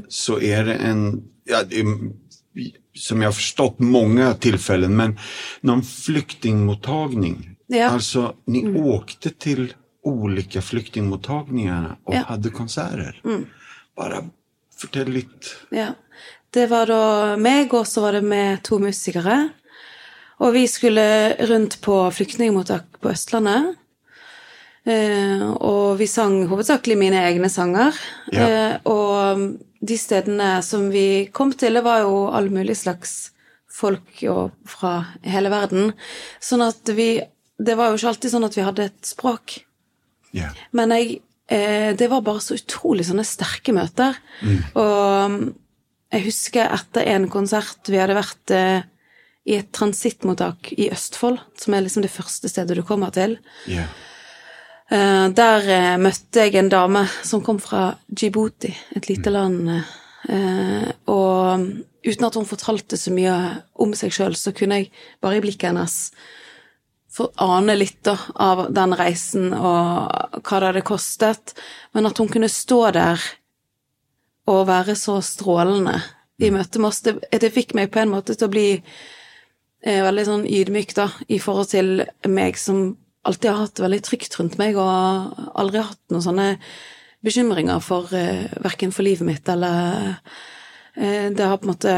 så 0.08 0.40
är 0.40 0.66
det 0.66 0.76
en, 0.76 1.24
ja, 1.44 1.64
det 1.70 1.86
som 2.94 3.22
jag 3.22 3.28
har 3.28 3.34
förstått 3.34 3.80
många 3.80 4.34
tillfällen, 4.34 4.96
men 4.96 5.20
någon 5.62 5.84
flyktingmottagning. 5.84 7.56
Ja. 7.68 7.90
Alltså, 7.90 8.36
ni 8.46 8.80
åkte 8.80 9.30
till 9.30 9.74
olika 10.04 10.62
flyktingmottagningar 10.62 11.98
och 12.04 12.16
Ja. 12.16 12.22
hade 12.28 12.50
konserter. 12.50 13.22
Bara 13.96 14.24
fortell 14.78 15.10
litt. 15.12 15.56
Ja. 15.72 15.94
Det 16.50 16.68
var 16.68 16.86
da 16.86 17.38
meg, 17.38 17.74
og 17.74 17.86
så 17.88 18.02
var 18.02 18.12
det 18.12 18.22
med 18.24 18.64
to 18.64 18.80
musikere. 18.80 19.50
Og 20.40 20.54
vi 20.54 20.66
skulle 20.68 21.36
rundt 21.48 21.82
på 21.82 22.12
flyktningmottak 22.12 23.00
på 23.02 23.10
Østlandet. 23.14 23.76
Eh, 24.84 25.44
og 25.62 25.98
vi 26.00 26.08
sang 26.10 26.48
hovedsakelig 26.50 26.98
mine 26.98 27.20
egne 27.30 27.50
sanger. 27.50 27.94
Ja. 28.34 28.48
Eh, 28.48 28.78
og 28.90 29.44
de 29.82 29.98
stedene 29.98 30.62
som 30.66 30.90
vi 30.90 31.28
kom 31.32 31.54
til, 31.54 31.78
det 31.78 31.84
var 31.86 32.02
jo 32.02 32.26
all 32.34 32.50
mulig 32.50 32.76
slags 32.80 33.32
folk 33.72 34.24
og 34.30 34.52
fra 34.68 35.06
hele 35.24 35.50
verden. 35.54 35.94
Sånn 36.42 36.66
at 36.68 36.90
vi 36.98 37.22
Det 37.62 37.76
var 37.78 37.92
jo 37.92 37.98
ikke 38.00 38.08
alltid 38.10 38.32
sånn 38.32 38.46
at 38.48 38.56
vi 38.58 38.64
hadde 38.66 38.84
et 38.90 39.06
språk. 39.06 39.60
Ja. 40.38 40.52
Men 40.78 40.94
jeg, 40.96 41.20
eh, 41.52 41.92
det 41.98 42.10
var 42.12 42.24
bare 42.26 42.44
så 42.44 42.58
utrolig 42.60 43.08
sånne 43.08 43.26
sterke 43.28 43.76
møter. 43.76 44.20
Og 44.76 45.34
mm, 45.34 45.42
jeg 46.12 46.28
husker 46.28 46.72
etter 46.76 47.08
en 47.14 47.30
konsert 47.32 47.92
vi 47.92 48.00
hadde 48.02 48.18
vært 48.18 48.56
eh, 48.56 48.88
i 49.48 49.58
et 49.58 49.72
transittmottak 49.74 50.74
i 50.78 50.92
Østfold, 50.94 51.40
som 51.58 51.74
er 51.74 51.86
liksom 51.86 52.06
det 52.06 52.14
første 52.14 52.52
stedet 52.52 52.78
du 52.78 52.84
kommer 52.86 53.14
til. 53.16 53.40
Yeah. 53.66 53.90
Eh, 54.92 55.28
der 55.32 55.70
eh, 55.72 55.98
møtte 56.02 56.46
jeg 56.46 56.58
en 56.60 56.72
dame 56.72 57.06
som 57.24 57.44
kom 57.46 57.62
fra 57.64 57.94
Djibouti, 58.12 58.74
et 58.98 59.08
lite 59.08 59.32
land. 59.32 59.70
Eh, 60.28 60.90
og 61.08 61.64
uten 62.04 62.28
at 62.28 62.38
hun 62.38 62.50
fortalte 62.50 63.00
så 63.00 63.14
mye 63.16 63.38
om 63.80 63.96
seg 63.98 64.12
sjøl, 64.14 64.36
så 64.36 64.52
kunne 64.56 64.82
jeg 64.82 64.92
bare 65.24 65.40
i 65.40 65.46
blikket 65.46 65.72
hennes 65.72 65.96
ane 67.20 67.76
litt 67.76 68.00
da, 68.08 68.16
av 68.36 68.68
den 68.74 68.96
reisen 68.98 69.52
og 69.54 70.42
hva 70.42 70.60
det 70.60 70.70
hadde 70.70 70.86
kostet. 70.88 71.54
Men 71.96 72.08
at 72.10 72.22
hun 72.22 72.30
kunne 72.32 72.50
stå 72.52 72.82
der 72.96 73.24
og 74.52 74.68
være 74.70 74.96
så 74.98 75.20
strålende 75.24 76.00
i 76.42 76.50
møte 76.54 76.82
med 76.82 76.90
oss, 76.90 77.04
det, 77.06 77.20
det 77.30 77.52
fikk 77.54 77.76
meg 77.78 77.92
på 77.94 78.02
en 78.02 78.12
måte 78.14 78.34
til 78.34 78.48
å 78.48 78.54
bli 78.54 78.70
eh, 78.74 80.02
veldig 80.02 80.26
sånn 80.26 80.48
ydmyk, 80.50 80.96
da, 80.98 81.12
i 81.30 81.38
forhold 81.42 81.70
til 81.74 82.02
meg 82.26 82.58
som 82.58 82.96
alltid 83.28 83.52
har 83.52 83.60
hatt 83.60 83.76
det 83.78 83.86
veldig 83.86 84.02
trygt 84.08 84.40
rundt 84.40 84.58
meg, 84.58 84.80
og 84.82 85.52
aldri 85.62 85.84
hatt 85.86 86.02
noen 86.10 86.26
sånne 86.26 86.48
bekymringer 87.22 87.84
for 87.86 88.10
eh, 88.18 88.50
verken 88.64 88.94
for 88.96 89.06
livet 89.06 89.28
mitt 89.28 89.50
eller 89.50 90.16
eh, 90.96 91.30
Det 91.30 91.46
har 91.46 91.60
på 91.62 91.68
en 91.68 91.74
måte 91.76 91.96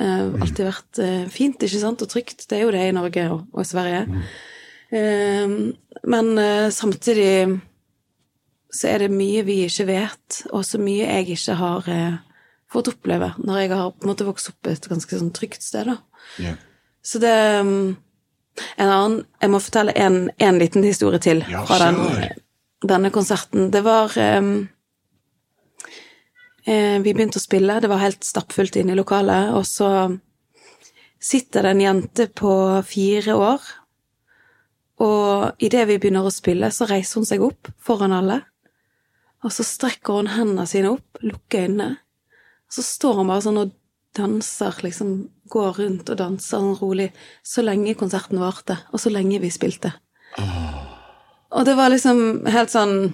eh, 0.00 0.26
alltid 0.42 0.66
vært 0.68 1.00
uh, 1.02 1.24
fint, 1.32 1.62
ikke 1.62 1.82
sant, 1.82 2.02
og 2.04 2.10
trygt. 2.12 2.46
Det 2.48 2.58
er 2.58 2.66
jo 2.66 2.74
det 2.74 2.84
i 2.88 2.94
Norge 2.96 3.24
og, 3.32 3.46
og 3.52 3.68
Sverige. 3.68 4.04
Uh, 4.92 5.72
men 6.06 6.30
samtidig 6.70 7.58
så 8.76 8.92
er 8.92 9.06
det 9.06 9.14
mye 9.14 9.42
vi 9.46 9.62
ikke 9.66 9.88
vet, 9.88 10.40
og 10.52 10.64
så 10.68 10.78
mye 10.82 11.06
jeg 11.06 11.36
ikke 11.36 11.56
har 11.58 11.86
fått 12.70 12.90
oppleve 12.90 13.30
når 13.40 13.60
jeg 13.62 13.70
har 13.72 13.92
på 13.94 14.04
en 14.04 14.10
måte 14.10 14.26
vokst 14.26 14.50
opp 14.52 14.68
et 14.70 14.88
ganske 14.90 15.18
sånn 15.20 15.32
trygt 15.34 15.64
sted, 15.64 15.88
da. 15.88 15.96
Yeah. 16.42 16.58
Så 17.06 17.22
det 17.22 17.36
um, 17.62 17.96
En 18.80 18.88
annen 18.88 19.20
Jeg 19.38 19.50
må 19.52 19.60
fortelle 19.62 19.92
en, 19.94 20.16
en 20.42 20.58
liten 20.58 20.82
historie 20.82 21.20
til 21.22 21.44
Ja, 21.46 21.62
fra 21.68 21.90
den, 21.92 22.40
denne 22.82 23.12
konserten. 23.14 23.68
Det 23.70 23.82
var 23.86 24.14
um, 24.40 24.66
Vi 26.66 27.12
begynte 27.14 27.38
å 27.38 27.42
spille, 27.44 27.78
det 27.78 27.88
var 27.90 28.02
helt 28.02 28.26
stappfullt 28.26 28.74
inne 28.80 28.96
i 28.96 28.98
lokalet, 28.98 29.52
og 29.54 29.62
så 29.68 29.88
sitter 31.22 31.62
det 31.62 31.74
en 31.76 31.82
jente 31.84 32.26
på 32.34 32.52
fire 32.86 33.36
år, 33.38 33.68
og 35.06 35.62
idet 35.62 35.84
vi 35.86 35.98
begynner 36.00 36.26
å 36.26 36.34
spille, 36.34 36.72
så 36.74 36.88
reiser 36.90 37.20
hun 37.20 37.28
seg 37.28 37.44
opp 37.46 37.70
foran 37.78 38.14
alle, 38.16 38.40
og 39.44 39.54
så 39.54 39.62
strekker 39.66 40.18
hun 40.18 40.32
hendene 40.34 40.66
sine 40.66 40.90
opp, 40.96 41.20
lukker 41.22 41.68
øynene, 41.68 41.90
og 42.66 42.78
så 42.78 42.82
står 42.82 43.20
hun 43.20 43.30
bare 43.30 43.44
sånn 43.46 43.62
og 43.62 43.74
danser, 44.16 44.80
liksom 44.82 45.12
går 45.52 45.78
rundt 45.82 46.10
og 46.10 46.18
danser 46.18 46.56
sånn 46.56 46.78
rolig, 46.80 47.10
så 47.46 47.62
lenge 47.62 47.94
konserten 47.98 48.40
varte, 48.42 48.78
og 48.90 49.02
så 49.02 49.12
lenge 49.12 49.38
vi 49.42 49.52
spilte. 49.54 49.92
Og 51.56 51.62
det 51.68 51.76
var 51.78 51.92
liksom 51.92 52.48
helt 52.50 52.72
sånn 52.72 53.12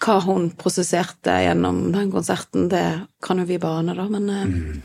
Hva 0.00 0.18
hun 0.24 0.50
prosesserte 0.56 1.34
gjennom 1.44 1.90
den 1.92 2.10
konserten, 2.12 2.68
det 2.72 2.84
kan 3.22 3.38
jo 3.42 3.44
vi 3.48 3.58
bare 3.60 3.82
ane, 3.82 3.96
da, 3.98 4.06
men 4.08 4.30
mm. 4.30 4.82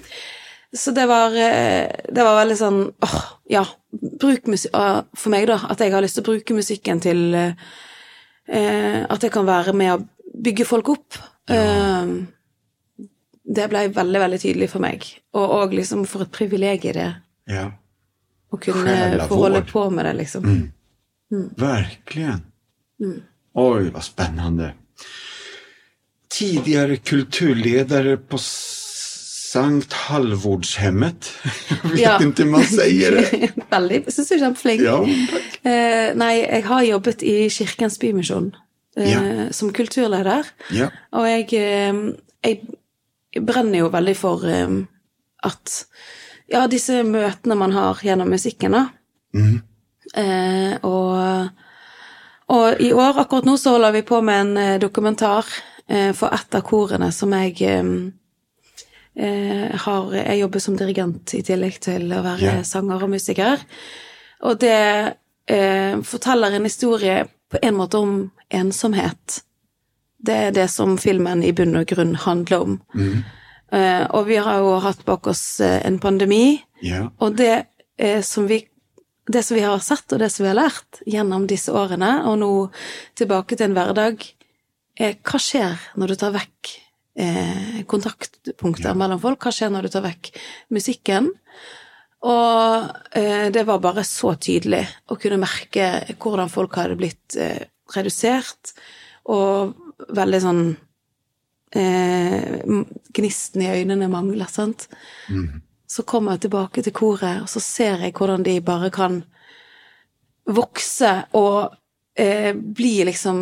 Så 0.75 0.91
det 0.91 1.05
var, 1.07 1.31
eh, 1.39 1.87
det 2.11 2.23
var 2.23 2.35
veldig 2.41 2.55
sånn 2.59 2.79
åh, 3.05 3.19
ja, 3.47 3.61
bruk 4.19 4.49
musikk 4.51 4.73
For 5.15 5.31
meg, 5.31 5.47
da, 5.47 5.61
at 5.71 5.79
jeg 5.79 5.93
har 5.93 6.03
lyst 6.03 6.19
til 6.19 6.25
å 6.25 6.27
bruke 6.33 6.57
musikken 6.57 6.99
til 7.03 7.21
eh, 7.37 9.05
At 9.07 9.23
jeg 9.23 9.31
kan 9.31 9.47
være 9.47 9.71
med 9.77 9.93
å 9.93 10.01
bygge 10.35 10.65
folk 10.67 10.89
opp. 10.91 11.15
Eh, 11.47 12.11
det 13.55 13.67
ble 13.71 13.85
veldig, 13.95 14.19
veldig 14.25 14.39
tydelig 14.41 14.67
for 14.73 14.83
meg. 14.83 15.05
Og 15.37 15.53
òg 15.61 15.77
liksom 15.77 16.03
for 16.09 16.25
et 16.25 16.33
privilegium 16.35 16.97
det 16.97 17.09
Ja. 17.55 17.69
å 18.51 18.59
kunne 18.59 19.27
få 19.29 19.37
holde 19.45 19.61
på 19.69 19.85
med 19.93 20.05
det, 20.05 20.13
liksom. 20.19 20.49
Verkligen. 21.55 22.43
Oj, 23.53 23.89
vad 23.95 24.03
spännande. 24.03 24.73
Tidigare 26.35 26.97
kulturledare 26.99 28.17
på 28.17 28.37
Sankt 28.41 29.93
Halvordshemmet. 30.09 31.29
Jeg 31.69 31.91
vet 31.93 31.99
Ja. 32.01 32.15
ikke 32.19 32.43
om 32.43 32.51
man 32.57 32.65
sier 32.67 33.15
det. 33.15 33.51
veldig. 33.71 33.99
Jeg 34.09 34.13
syns 34.15 34.27
du 34.27 34.35
er 34.35 34.41
kjempeflink. 34.43 34.81
Ja, 34.83 34.97
tack. 35.31 35.53
Eh, 35.63 36.07
nei, 36.19 36.33
jeg 36.43 36.65
har 36.67 36.81
jobbet 36.83 37.23
i 37.23 37.35
Kirkens 37.49 37.95
Bymisjon 38.01 38.49
uh, 38.99 39.05
Ja. 39.07 39.21
som 39.55 39.71
kulturleder. 39.75 40.49
Ja. 40.75 40.89
Og 41.15 41.27
jeg, 41.29 41.53
eh, 41.55 42.01
jeg 42.43 43.45
brenner 43.47 43.79
jo 43.85 43.89
veldig 43.93 44.15
for 44.19 44.43
eh, 44.49 44.75
at 45.43 45.85
Ja, 46.51 46.67
disse 46.69 46.99
møtene 47.07 47.55
man 47.57 47.71
har 47.73 47.97
gjennom 48.05 48.27
musikken, 48.29 48.75
da. 48.75 48.83
Eh, 50.13 50.75
og, 50.85 51.49
og 52.53 52.81
i 52.85 52.91
år, 52.93 53.17
akkurat 53.23 53.47
nå, 53.47 53.55
så 53.57 53.71
holder 53.73 53.95
vi 53.95 54.03
på 54.05 54.19
med 54.21 54.41
en 54.43 54.57
eh, 54.61 54.75
dokumentar 54.83 55.41
eh, 55.47 55.71
for 56.17 56.33
ett 56.33 56.55
av 56.57 56.63
korene 56.65 57.11
som 57.13 57.33
jeg 57.37 57.61
eh, 57.61 57.89
eh, 59.15 59.75
har 59.85 60.13
Jeg 60.13 60.39
jobber 60.39 60.59
som 60.59 60.77
dirigent 60.77 61.33
i 61.37 61.43
tillegg 61.45 61.79
til 61.83 62.09
å 62.13 62.23
være 62.25 62.41
yeah. 62.41 62.63
sanger 62.65 63.05
og 63.05 63.13
musiker. 63.13 63.61
Og 64.45 64.59
det 64.59 65.15
eh, 65.47 66.01
forteller 66.01 66.55
en 66.55 66.67
historie 66.67 67.23
på 67.51 67.61
en 67.61 67.77
måte 67.77 68.01
om 68.01 68.15
ensomhet. 68.49 69.41
Det 70.17 70.35
er 70.47 70.53
det 70.55 70.69
som 70.73 70.97
filmen 70.97 71.43
i 71.45 71.53
bunn 71.53 71.77
og 71.77 71.87
grunn 71.89 72.15
handler 72.17 72.65
om. 72.65 72.79
Eh, 73.71 74.05
og 74.09 74.27
vi 74.29 74.37
har 74.41 74.61
jo 74.61 74.77
hatt 74.83 75.05
bak 75.05 75.27
oss 75.27 75.59
eh, 75.61 75.81
en 75.85 75.99
pandemi, 75.99 76.57
yeah. 76.85 77.09
og 77.19 77.37
det 77.37 77.65
eh, 77.97 78.21
som 78.25 78.47
vi 78.49 78.65
det 79.25 79.41
som 79.41 79.57
vi 79.57 79.63
har 79.65 79.79
sett, 79.81 80.05
og 80.13 80.19
det 80.21 80.29
som 80.29 80.43
vi 80.43 80.51
har 80.51 80.59
lært 80.59 80.99
gjennom 81.09 81.47
disse 81.49 81.73
årene, 81.73 82.11
og 82.29 82.35
nå 82.37 82.49
tilbake 83.17 83.57
til 83.57 83.71
en 83.71 83.73
hverdag, 83.73 84.21
er 84.21 84.34
hva 84.95 85.39
skjer 85.41 85.79
når 85.99 86.13
du 86.13 86.15
tar 86.19 86.35
vekk 86.35 86.71
eh, 87.19 87.81
kontaktpunkter 87.89 88.95
mellom 88.97 89.19
folk? 89.23 89.41
Hva 89.43 89.53
skjer 89.55 89.73
når 89.73 89.87
du 89.87 89.95
tar 89.95 90.05
vekk 90.05 90.31
musikken? 90.75 91.31
Og 92.25 93.17
eh, 93.17 93.51
det 93.53 93.65
var 93.67 93.83
bare 93.83 94.05
så 94.07 94.33
tydelig 94.41 94.81
å 95.11 95.17
kunne 95.19 95.41
merke 95.41 96.15
hvordan 96.17 96.49
folk 96.51 96.79
hadde 96.79 96.97
blitt 96.99 97.37
eh, 97.37 97.67
redusert, 97.93 98.73
og 99.29 99.75
veldig 100.15 100.39
sånn 100.41 100.63
eh, 101.75 102.57
Gnisten 103.15 103.61
i 103.61 103.71
øynene 103.77 104.09
mangler, 104.11 104.49
sant? 104.49 104.87
Så 105.85 106.03
kommer 106.03 106.35
jeg 106.35 106.47
tilbake 106.47 106.81
til 106.81 106.95
koret, 106.95 107.43
og 107.43 107.49
så 107.51 107.61
ser 107.61 108.01
jeg 108.01 108.15
hvordan 108.17 108.43
de 108.45 108.57
bare 108.65 108.89
kan 108.93 109.21
vokse 110.45 111.11
og 111.37 111.75
eh, 112.15 112.53
bli 112.55 113.05
liksom 113.05 113.37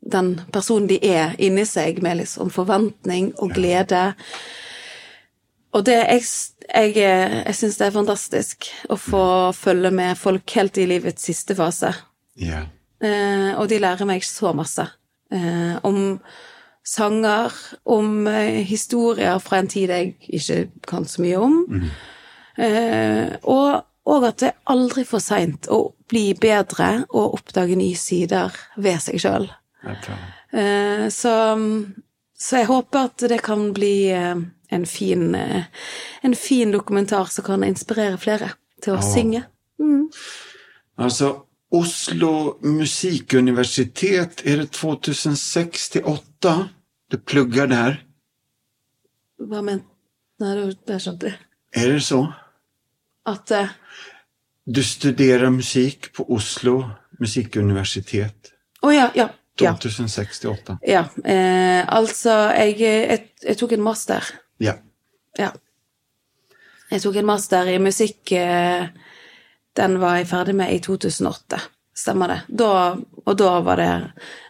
den 0.00 0.34
personen 0.52 0.88
de 0.90 0.98
er 1.06 1.36
inni 1.38 1.64
seg, 1.68 2.02
med 2.02 2.20
liksom 2.22 2.52
forventning 2.54 3.32
og 3.38 3.54
glede. 3.56 4.12
Og 5.72 5.84
det 5.88 5.98
Jeg, 6.04 6.22
jeg, 6.68 6.96
jeg 6.96 7.54
syns 7.56 7.78
det 7.78 7.86
er 7.86 7.94
fantastisk 7.96 8.70
å 8.92 8.96
få 9.00 9.26
følge 9.56 9.90
med 9.90 10.18
folk 10.20 10.50
helt 10.56 10.78
i 10.78 10.86
livets 10.86 11.24
siste 11.24 11.56
fase. 11.56 11.94
Ja. 12.36 12.66
Eh, 13.02 13.52
og 13.56 13.68
de 13.68 13.80
lærer 13.82 14.08
meg 14.08 14.24
så 14.24 14.52
masse. 14.56 14.84
Eh, 15.32 15.76
om 15.82 16.20
sanger, 16.84 17.52
om 17.84 18.26
eh, 18.26 18.62
historier 18.66 19.38
fra 19.42 19.62
en 19.62 19.70
tid 19.70 19.90
jeg 19.90 20.14
ikke 20.28 20.58
kan 20.88 21.08
så 21.08 21.22
mye 21.24 21.40
om. 21.40 21.56
Eh, 22.58 23.32
og, 23.42 23.82
og 24.06 24.24
at 24.26 24.38
det 24.42 24.48
er 24.50 24.56
aldri 24.72 25.04
for 25.06 25.22
seint 25.22 25.68
å 25.70 25.92
bli 26.10 26.32
bedre 26.34 27.04
og 27.14 27.36
oppdage 27.38 27.76
nye 27.78 27.96
sider 27.96 28.50
ved 28.76 28.98
seg 29.04 29.20
sjøl. 29.22 29.46
Eh, 30.52 31.06
så, 31.08 31.34
så 32.34 32.56
jeg 32.58 32.66
håper 32.70 33.06
at 33.06 33.24
det 33.30 33.38
kan 33.46 33.68
bli 33.76 33.94
eh, 34.10 34.34
en 34.72 34.86
fin, 34.86 35.34
eh, 35.38 35.64
en 36.22 36.34
fin 36.34 36.74
dokumentar 36.74 37.30
som 37.30 37.46
kan 37.46 37.64
inspirere 37.64 38.18
flere 38.18 38.52
til 38.82 38.96
å 38.96 39.00
Ja. 39.00 39.06
synge. 39.06 39.44
Altså, 40.98 41.32
Oslo 41.72 42.58
musikuniversitet, 42.60 44.42
er 44.44 44.56
det 44.56 44.70
2006 44.76 45.88
till 45.90 46.04
8? 46.04 46.68
Du 47.10 47.16
plugger 47.18 47.66
der? 47.66 48.02
Hva 49.40 49.62
ment... 49.64 49.86
Nei, 50.42 50.52
det, 50.58 50.76
det 50.86 50.98
skjønte 51.00 51.30
jeg. 51.30 51.38
Er 51.72 51.92
det 51.94 52.02
så? 52.04 52.20
At 53.28 53.50
uh, 53.50 53.68
Du 54.64 54.82
studerer 54.82 55.50
musikk 55.50 56.12
på 56.16 56.26
Oslo 56.34 56.82
musikkuniversitet. 57.22 58.52
Å 58.82 58.92
ja, 58.92 59.10
ja. 59.14 59.28
Ja. 59.60 59.74
2068. 59.76 60.78
ja. 60.82 61.02
Eh, 61.24 61.82
altså, 61.86 62.30
jeg, 62.56 62.78
jeg, 62.80 63.26
jeg 63.44 63.58
tok 63.60 63.74
en 63.76 63.84
master. 63.84 64.30
Ja. 64.62 64.78
Ja. 65.38 65.50
Jeg 66.90 67.02
tok 67.04 67.18
en 67.20 67.28
master 67.28 67.68
i 67.68 67.76
musikk. 67.82 68.32
Eh, 68.32 68.86
den 69.76 69.98
var 70.00 70.18
jeg 70.18 70.30
ferdig 70.32 70.56
med 70.56 70.72
i 70.74 70.80
2008. 70.84 71.60
Stemmer 71.96 72.32
det. 72.32 72.40
Da, 72.62 72.72
og 73.24 73.36
da 73.38 73.52
var 73.64 73.80
det 73.80 73.90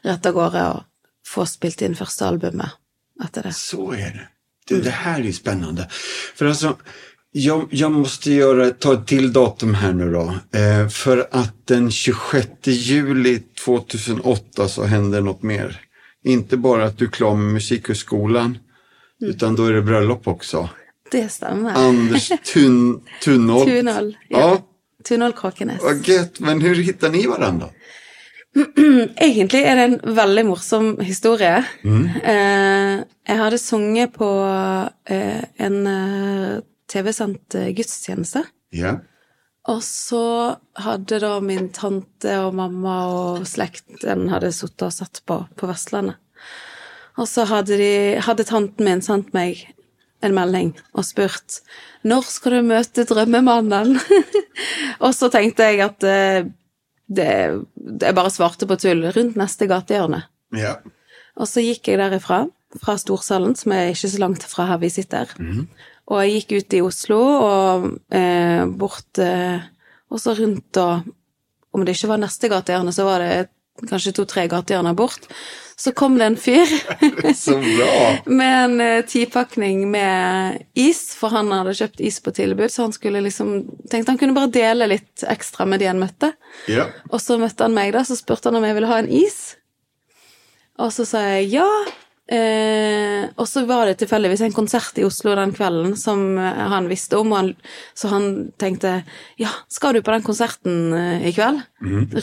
rett 0.07 0.31
av 0.31 0.37
gårde 0.39 0.65
å 0.71 0.79
få 1.27 1.47
spilt 1.51 1.83
inn 1.83 1.99
første 1.99 2.29
albumet 2.29 2.79
etter 3.23 3.49
det. 3.49 3.57
Så 3.59 3.91
er 3.95 4.15
det. 4.17 4.29
Det, 4.69 4.81
det 4.87 4.95
er 4.95 5.21
är 5.21 5.33
spennende. 5.33 5.89
For 5.91 6.47
alltså, 6.47 6.79
jag, 7.33 7.69
jag 7.71 7.93
måste 7.93 8.33
göra, 8.33 8.71
ta 8.71 8.93
ett 8.93 9.07
till 9.07 9.33
datum 9.33 9.75
här 9.75 9.93
nu 9.93 10.13
då. 10.13 10.35
Eh, 10.59 10.89
för 10.89 11.29
att 11.31 11.67
den 11.67 11.91
26 11.91 12.49
juli 12.65 13.43
2008 13.65 14.69
så 14.69 14.85
händer 14.85 15.21
något 15.21 15.43
mer. 15.43 15.81
Inte 16.25 16.57
bara 16.57 16.85
att 16.85 16.99
du 16.99 17.05
är 17.05 17.11
klar 17.11 17.35
med 17.35 17.53
Musikhögskolan, 17.53 18.59
utan 19.21 19.57
då 19.57 19.67
är 19.67 19.73
det 19.73 19.83
bröllop 19.83 20.29
också. 20.29 20.69
Det 21.11 21.29
stämmer. 21.29 21.75
Anders 21.75 22.33
Tun, 22.53 23.01
Tunholt. 23.25 23.67
Tunhold. 23.67 24.15
Ja. 24.29 24.39
Ja. 24.39 24.63
Tunhold 25.05 25.37
Kråkenes. 25.37 25.83
Vad 25.83 26.09
gött, 26.09 26.41
men 26.41 26.61
hur 26.61 26.75
hittar 26.75 27.11
ni 27.11 27.27
varandra? 27.27 27.69
Egentlig 29.21 29.63
er 29.63 29.77
det 29.77 29.83
en 29.83 30.15
veldig 30.15 30.47
morsom 30.47 31.01
historie. 31.01 31.65
Eh, 32.25 33.01
jeg 33.29 33.39
hadde 33.39 33.59
sunget 33.59 34.13
på 34.15 34.29
eh, 35.09 35.45
en 35.57 35.87
eh, 36.93 37.03
TV-sendt 37.03 37.57
eh, 37.59 37.73
gudstjeneste. 37.77 38.45
Ja. 38.77 38.99
Og 39.71 39.83
så 39.87 40.57
hadde 40.83 41.21
da 41.23 41.37
min 41.45 41.69
tante 41.75 42.35
og 42.43 42.57
mamma 42.59 42.97
og 43.13 43.45
slekten 43.47 44.27
hadde 44.33 44.51
sittet 44.55 44.89
og 44.89 44.95
sett 44.97 45.23
på 45.29 45.45
på 45.59 45.69
Vestlandet. 45.71 46.19
Og 47.21 47.29
så 47.29 47.45
hadde, 47.45 47.77
de, 47.77 47.93
hadde 48.25 48.49
tanten 48.49 48.89
min 48.89 49.03
sendt 49.05 49.35
meg 49.37 49.61
en 50.25 50.35
melding 50.35 50.73
og 50.97 51.05
spurt 51.05 51.61
når 52.09 52.25
skal 52.31 52.57
du 52.57 52.71
møte 52.71 53.05
drømmemannen? 53.07 53.99
og 55.05 55.13
så 55.15 55.29
tenkte 55.31 55.69
jeg 55.69 55.83
at 55.85 56.07
eh, 56.09 56.49
det, 57.13 57.29
jeg 58.03 58.17
bare 58.17 58.33
svarte 58.33 58.67
på 58.67 58.79
tull 58.81 59.05
rundt 59.15 59.39
neste 59.39 59.69
gatehjørne. 59.71 60.25
Ja. 60.57 60.79
Og 61.39 61.49
så 61.49 61.63
gikk 61.65 61.93
jeg 61.93 62.01
derifra, 62.01 62.47
fra 62.83 62.97
Storsalen, 62.99 63.55
som 63.59 63.75
er 63.77 63.93
ikke 63.93 64.11
så 64.11 64.21
langt 64.23 64.47
fra 64.49 64.67
her 64.71 64.81
vi 64.83 64.91
sitter. 64.93 65.31
Og 66.13 66.21
jeg 66.21 66.43
gikk 66.43 66.53
ut 66.61 66.77
i 66.77 66.85
Oslo 66.85 67.19
og 67.23 67.89
eh, 68.13 68.63
bort 68.69 69.21
eh, 69.23 69.65
Og 70.13 70.21
så 70.21 70.37
rundt 70.37 70.81
og 70.83 71.09
Om 71.73 71.87
det 71.87 71.97
ikke 71.97 72.13
var 72.13 72.21
neste 72.21 72.51
gatehjørne, 72.53 72.93
så 72.93 73.07
var 73.09 73.23
det 73.25 73.35
kanskje 73.89 74.13
to-tre 74.13 74.43
gatehjørner 74.53 74.93
bort. 74.93 75.25
Så 75.81 75.95
kom 75.97 76.19
det 76.21 76.27
en 76.27 76.37
fyr 76.37 76.69
med 78.39 78.53
en 78.53 78.75
eh, 78.85 79.05
tipakning 79.09 79.87
med 79.91 80.61
is, 80.77 81.01
for 81.17 81.33
han 81.33 81.49
hadde 81.49 81.73
kjøpt 81.79 82.03
is 82.05 82.21
på 82.21 82.35
tilbud, 82.37 82.69
så 82.69 82.85
han 82.85 82.93
skulle 82.93 83.25
liksom 83.25 83.55
tenkte 83.89 84.13
han 84.13 84.21
kunne 84.21 84.37
bare 84.37 84.53
dele 84.53 84.91
litt 84.93 85.25
ekstra 85.25 85.65
med 85.65 85.81
de 85.81 85.89
han 85.89 86.03
møtte. 86.03 86.35
Ja. 86.69 86.91
Og 87.09 87.25
så 87.25 87.41
møtte 87.41 87.65
han 87.65 87.75
meg, 87.75 87.95
da, 87.97 88.05
så 88.05 88.21
spurte 88.21 88.53
han 88.53 88.61
om 88.61 88.69
jeg 88.69 88.77
ville 88.77 88.93
ha 88.93 89.01
en 89.01 89.09
is. 89.09 89.41
Og 90.77 90.93
så 90.93 91.09
sa 91.09 91.25
jeg 91.33 91.55
ja. 91.57 91.69
Eh, 92.33 93.27
og 93.37 93.45
så 93.51 93.65
var 93.69 93.85
det 93.91 93.99
tilfeldigvis 94.01 94.41
en 94.47 94.55
konsert 94.57 94.97
i 94.97 95.05
Oslo 95.05 95.35
den 95.37 95.51
kvelden 95.53 95.97
som 96.01 96.39
eh, 96.41 96.61
han 96.73 96.87
visste 96.89 97.19
om, 97.21 97.33
han, 97.37 97.51
så 97.99 98.09
han 98.13 98.29
tenkte 98.61 98.95
ja, 99.41 99.51
skal 99.69 99.99
du 99.99 100.01
på 100.07 100.15
den 100.15 100.25
konserten 100.25 100.95
eh, 100.97 101.27
i 101.29 101.33
kveld? 101.37 101.61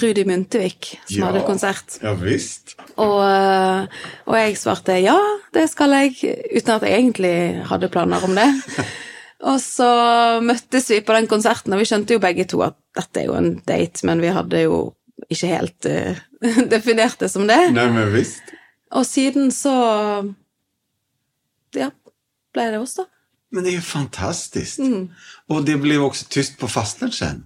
Rudi 0.02 0.24
Muntevik 0.26 0.96
som 1.04 1.20
Ja. 1.20 1.28
hadde 1.30 1.44
konsert. 1.46 2.00
Ja, 2.02 2.16
visst. 2.18 2.74
Og, 2.96 3.20
eh, 3.22 4.02
og 4.26 4.40
jeg 4.40 4.58
svarte 4.58 4.98
ja, 5.04 5.18
det 5.54 5.68
skal 5.70 5.94
jeg, 6.00 6.18
uten 6.56 6.76
at 6.80 6.88
jeg 6.88 7.04
egentlig 7.04 7.36
hadde 7.70 7.92
planer 7.94 8.26
om 8.26 8.34
det. 8.40 8.50
Og 9.40 9.56
så 9.64 9.86
møttes 10.44 10.90
vi 10.92 10.98
på 11.00 11.14
den 11.16 11.28
konserten, 11.32 11.72
og 11.72 11.80
vi 11.80 11.86
skjønte 11.88 12.12
jo 12.18 12.20
begge 12.20 12.44
to 12.52 12.60
at 12.66 12.76
dette 12.98 13.22
er 13.22 13.30
jo 13.30 13.38
en 13.38 13.54
date, 13.64 14.04
men 14.04 14.20
vi 14.20 14.34
hadde 14.36 14.66
jo 14.66 14.80
ikke 15.32 15.48
helt 15.54 15.88
uh, 15.88 16.18
definert 16.74 17.22
det 17.24 17.30
som 17.32 17.46
det. 17.48 17.56
Nei, 17.72 17.86
men 17.96 18.12
visst. 18.12 18.52
Og 18.92 19.06
siden 19.06 19.52
så 19.54 19.74
Ja, 21.76 21.92
ble 22.54 22.64
det 22.74 22.80
oss, 22.82 22.96
da. 22.98 23.06
Men 23.52 23.64
det 23.66 23.72
er 23.74 23.78
jo 23.80 23.86
fantastisk. 23.86 24.80
Mm. 24.82 25.10
Og 25.50 25.66
det 25.66 25.76
jo 25.98 26.08
også 26.08 26.26
tyst 26.30 26.58
på 26.62 26.68
fasten 26.70 27.12
sen. 27.14 27.44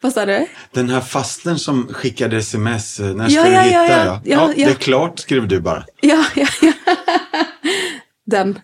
Hva 0.00 0.10
sa 0.10 0.24
du? 0.26 0.34
Den 0.74 0.88
her 0.90 1.02
fasten 1.04 1.58
som 1.60 1.84
skickade 1.92 2.38
sms, 2.42 2.98
når 3.14 3.30
ja, 3.30 3.30
ska 3.30 3.44
Ja, 3.44 3.44
du 3.44 3.54
ja, 3.54 3.62
hitta? 3.62 3.82
ja, 3.82 4.04
ja. 4.04 4.20
Ja, 4.24 4.40
Ja, 4.50 4.54
det 4.56 4.64
er 4.64 4.70
är 4.70 4.74
klart, 4.78 5.18
skrev 5.20 5.48
du 5.48 5.60
bara. 5.60 5.84
Ja, 6.02 6.24
ja, 6.36 6.46
ja. 6.62 6.72
Den. 8.30 8.58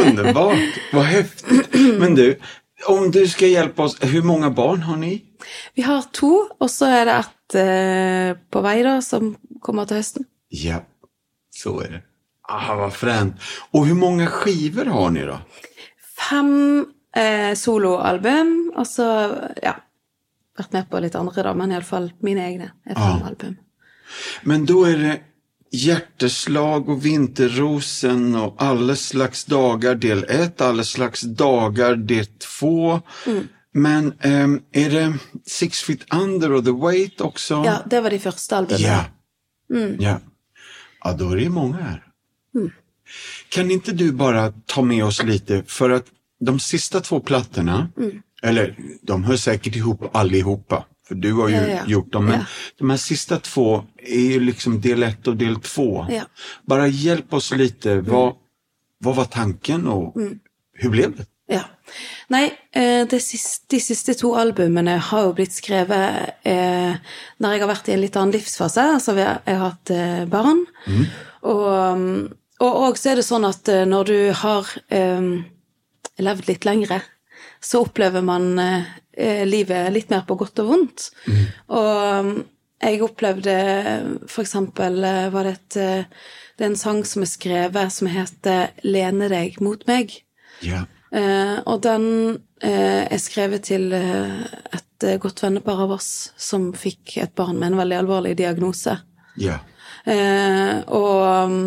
Underbart, 0.00 0.58
vad 0.92 1.04
häftigt. 1.04 1.74
Men 1.98 2.14
du, 2.14 2.38
om 2.86 3.10
du 3.10 3.26
skal 3.28 3.48
hjelpe 3.48 3.82
oss, 3.82 3.98
hvor 3.98 4.22
mange 4.24 4.50
barn 4.50 4.82
har 4.82 4.96
ni? 4.96 5.22
Vi 5.74 5.82
har 5.82 6.02
to, 6.12 6.48
og 6.60 6.70
så 6.70 6.86
er 6.86 7.04
det 7.04 7.14
ett 7.18 7.54
eh, 7.54 8.36
på 8.50 8.60
vei, 8.64 8.82
da, 8.82 9.00
som 9.02 9.34
kommer 9.60 9.84
til 9.84 9.96
høsten. 10.00 10.26
Ja, 10.50 10.80
så 11.62 11.80
är 11.80 11.88
det. 11.90 12.02
Ah, 12.48 12.74
vad 12.76 12.92
fränt. 12.92 13.34
Och 13.70 13.86
hur 13.86 13.94
många 13.94 14.26
skivor 14.26 14.84
har 14.84 15.10
ni 15.10 15.22
då? 15.22 15.38
Fem 16.30 16.86
eh, 17.16 17.54
soloalbum, 17.54 18.72
og 18.76 18.86
så, 18.86 19.08
ja 19.62 19.74
Vært 20.58 20.72
med 20.76 20.88
på 20.90 20.98
litt 21.00 21.14
andre, 21.16 21.42
da, 21.46 21.54
men 21.56 21.70
iallfall 21.72 22.10
mine 22.20 22.42
egne 22.44 22.66
er 22.84 22.94
fem 22.94 23.20
Ja. 23.20 23.26
album. 23.26 23.54
Men 24.42 24.66
då 24.66 24.84
är 24.84 24.96
det 24.98 25.20
Hjärteslag 25.74 26.88
och 26.88 27.04
Vinterrosen 27.06 28.34
och 28.36 28.54
Alla 28.58 28.96
slags 28.96 29.44
dagar 29.44 29.94
del 29.94 30.24
1, 30.28 30.60
Alla 30.60 30.84
slags 30.84 31.20
dagar 31.22 31.96
del 31.96 32.26
2. 32.26 33.00
Men 33.74 34.12
um, 34.24 34.62
är 34.72 34.90
det 34.90 35.14
Six 35.46 35.82
Feet 35.82 36.14
Under 36.14 36.52
och 36.52 36.64
The 36.64 36.70
Weight 36.72 37.20
också? 37.20 37.62
Ja, 37.66 37.78
det 37.90 38.00
var 38.00 38.10
de 38.10 38.18
første 38.18 38.56
albumene. 38.56 39.04
Ja. 39.68 39.86
ja. 39.98 40.18
Ja, 41.04 41.12
då 41.12 41.30
är 41.30 41.36
det 41.36 41.48
många 41.48 41.76
här. 41.76 42.02
Kan 43.48 43.70
inte 43.70 43.92
du 43.92 44.12
bara 44.12 44.52
ta 44.66 44.82
med 44.82 45.04
oss 45.04 45.22
lite, 45.22 45.62
för 45.66 45.90
att 45.90 46.06
de 46.40 46.60
sista 46.60 47.00
två 47.00 47.20
plattorna, 47.20 47.88
eller 48.42 48.76
de 49.02 49.24
hör 49.24 49.36
säkert 49.36 49.76
ihop 49.76 50.16
allihopa, 50.16 50.84
för 51.08 51.14
du 51.14 51.32
har 51.32 51.48
ju 51.48 51.54
Ja, 51.54 51.68
ja. 51.68 51.82
gjort 51.86 52.12
dem, 52.12 52.24
men 52.24 52.38
Ja. 52.38 52.46
de 52.78 52.90
här 52.90 52.96
sista 52.96 53.38
två 53.38 53.84
är 53.96 54.20
ju 54.20 54.40
liksom 54.40 54.80
del 54.80 55.02
ett 55.02 55.26
och 55.28 55.36
del 55.36 55.56
två. 55.56 56.06
Bara 56.66 56.88
hjälp 56.88 57.32
oss 57.34 57.52
lite, 57.54 58.00
vad, 58.00 58.34
vad 58.98 59.16
var 59.16 59.24
tanken 59.24 59.86
och 59.86 60.16
hur 60.74 60.90
blev 60.90 61.16
det? 61.16 61.26
Ja. 61.50 61.64
Nei, 62.32 62.46
de 62.72 63.18
siste, 63.20 63.66
de 63.74 63.80
siste 63.82 64.14
to 64.16 64.30
albumene 64.38 64.94
har 65.10 65.24
jo 65.26 65.32
blitt 65.36 65.52
skrevet 65.52 66.38
eh, 66.48 66.94
når 67.42 67.52
jeg 67.52 67.62
har 67.64 67.68
vært 67.68 67.90
i 67.90 67.94
en 67.96 68.00
litt 68.00 68.16
annen 68.16 68.32
livsfase. 68.32 68.84
Altså 68.94 69.16
jeg 69.18 69.26
har 69.44 69.64
hatt 69.66 69.92
eh, 69.92 70.22
barn. 70.30 70.62
Og, 71.42 71.98
mm, 71.98 72.22
og, 72.62 72.72
og 72.86 73.00
så 73.00 73.12
er 73.12 73.20
det 73.20 73.26
sånn 73.26 73.44
at 73.48 73.68
eh, 73.68 73.84
når 73.88 74.08
du 74.08 74.16
har 74.38 74.70
eh, 74.94 75.28
levd 76.22 76.48
litt 76.48 76.68
lengre, 76.68 77.02
så 77.62 77.82
opplever 77.84 78.24
man 78.24 78.48
eh, 78.58 78.88
eh, 79.12 79.44
livet 79.48 79.92
litt 79.94 80.10
mer 80.14 80.24
på 80.28 80.38
godt 80.40 80.62
og 80.62 80.72
vondt. 80.72 81.10
Og 81.74 82.28
mm, 82.28 82.32
jeg 82.82 83.02
opplevde 83.06 83.56
for 84.30 84.42
eksempel 84.42 85.02
eh, 85.06 85.28
var 85.34 85.46
det 85.46 85.58
et 85.58 85.82
eh, 85.82 86.30
Det 86.58 86.66
er 86.66 86.70
en 86.70 86.76
sang 86.78 86.98
som 87.08 87.22
er 87.24 87.30
skrevet 87.30 87.92
som 87.94 88.08
heter 88.12 88.74
'Lene 88.84 89.28
deg 89.32 89.56
mot 89.64 89.80
meg'. 89.88 90.20
Ja. 90.62 90.84
Eh, 91.12 91.58
og 91.68 91.82
den 91.84 92.06
eh, 92.64 93.04
er 93.04 93.20
skrevet 93.20 93.66
til 93.68 93.90
eh, 93.92 94.44
et 94.72 95.08
godt 95.20 95.42
vennepar 95.44 95.82
av 95.84 95.96
oss 95.98 96.32
som 96.40 96.70
fikk 96.78 97.18
et 97.20 97.34
barn 97.36 97.58
med 97.60 97.72
en 97.72 97.80
veldig 97.82 97.98
alvorlig 98.00 98.36
diagnose. 98.38 98.96
Ja. 99.40 99.58
Eh, 100.08 100.78
og 100.88 101.52
mm, 101.52 101.66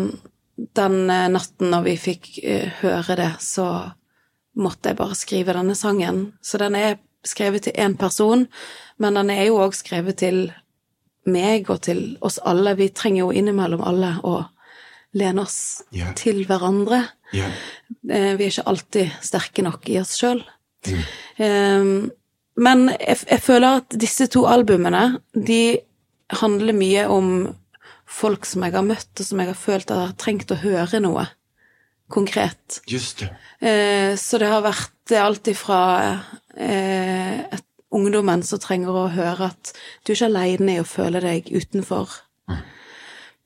den 0.76 0.98
natten 1.06 1.70
når 1.70 1.86
vi 1.86 1.96
fikk 2.00 2.30
høre 2.80 3.16
det, 3.20 3.32
så 3.44 3.68
måtte 4.56 4.90
jeg 4.90 4.98
bare 4.98 5.18
skrive 5.18 5.54
denne 5.56 5.76
sangen. 5.76 6.30
Så 6.40 6.58
den 6.62 6.78
er 6.78 6.96
skrevet 7.26 7.66
til 7.66 7.76
én 7.76 7.96
person, 7.98 8.46
men 8.96 9.18
den 9.18 9.30
er 9.34 9.50
jo 9.50 9.60
òg 9.60 9.76
skrevet 9.76 10.22
til 10.22 10.46
meg 11.28 11.68
og 11.70 11.82
til 11.86 12.16
oss 12.24 12.38
alle. 12.42 12.76
Vi 12.78 12.88
trenger 12.94 13.26
jo 13.26 13.34
innimellom 13.36 13.84
alle 13.84 14.14
å 14.24 14.38
lene 15.14 15.42
oss 15.42 15.82
yeah. 15.94 16.14
til 16.18 16.42
hverandre. 16.48 17.02
Yeah. 17.34 17.52
Eh, 18.08 18.32
Vi 18.36 18.44
er 18.44 18.50
ikke 18.52 18.66
alltid 18.72 19.12
sterke 19.22 19.62
nok 19.62 19.88
i 19.90 20.00
oss 20.00 20.16
sjøl. 20.18 20.42
Men 22.56 22.88
jeg, 22.96 23.18
jeg 23.28 23.42
føler 23.44 23.82
at 23.82 23.96
disse 24.00 24.26
to 24.32 24.46
albumene, 24.48 25.18
de 25.34 25.78
handler 26.40 26.76
mye 26.76 27.06
om 27.12 27.32
folk 28.06 28.46
som 28.48 28.64
jeg 28.64 28.72
har 28.76 28.86
møtt, 28.86 29.10
og 29.20 29.26
som 29.26 29.42
jeg 29.42 29.50
har 29.50 29.58
følt 29.58 29.90
at 29.90 29.96
jeg 29.96 30.06
har 30.08 30.20
trengt 30.22 30.54
å 30.54 30.60
høre 30.62 31.00
noe 31.04 31.26
konkret. 32.12 32.80
Just 32.88 33.20
det. 33.24 33.30
Eh, 33.60 34.14
Så 34.16 34.38
det 34.38 34.48
har 34.48 34.62
vært 34.64 35.14
alt 35.20 35.48
ifra 35.50 35.80
eh, 36.56 37.40
et 37.50 37.64
ungdommen 37.94 38.42
som 38.46 38.60
trenger 38.62 38.94
å 38.94 39.08
høre 39.12 39.50
at 39.50 39.72
du 40.04 40.12
er 40.12 40.16
ikke 40.16 40.30
aleine 40.30 40.76
i 40.76 40.80
å 40.82 40.86
føle 40.88 41.20
deg 41.22 41.50
utenfor. 41.50 42.14
Eh, 42.50 42.62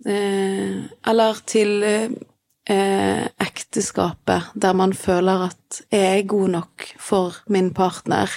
Eller 0.06 1.40
til 1.46 1.82
eh, 1.84 3.26
ekteskapet, 3.40 4.50
der 4.54 4.72
man 4.78 4.92
føler 4.96 5.46
at 5.50 5.82
jeg 5.92 6.20
er 6.22 6.28
god 6.30 6.48
nok 6.54 6.86
for 6.98 7.36
min 7.52 7.72
partner. 7.76 8.30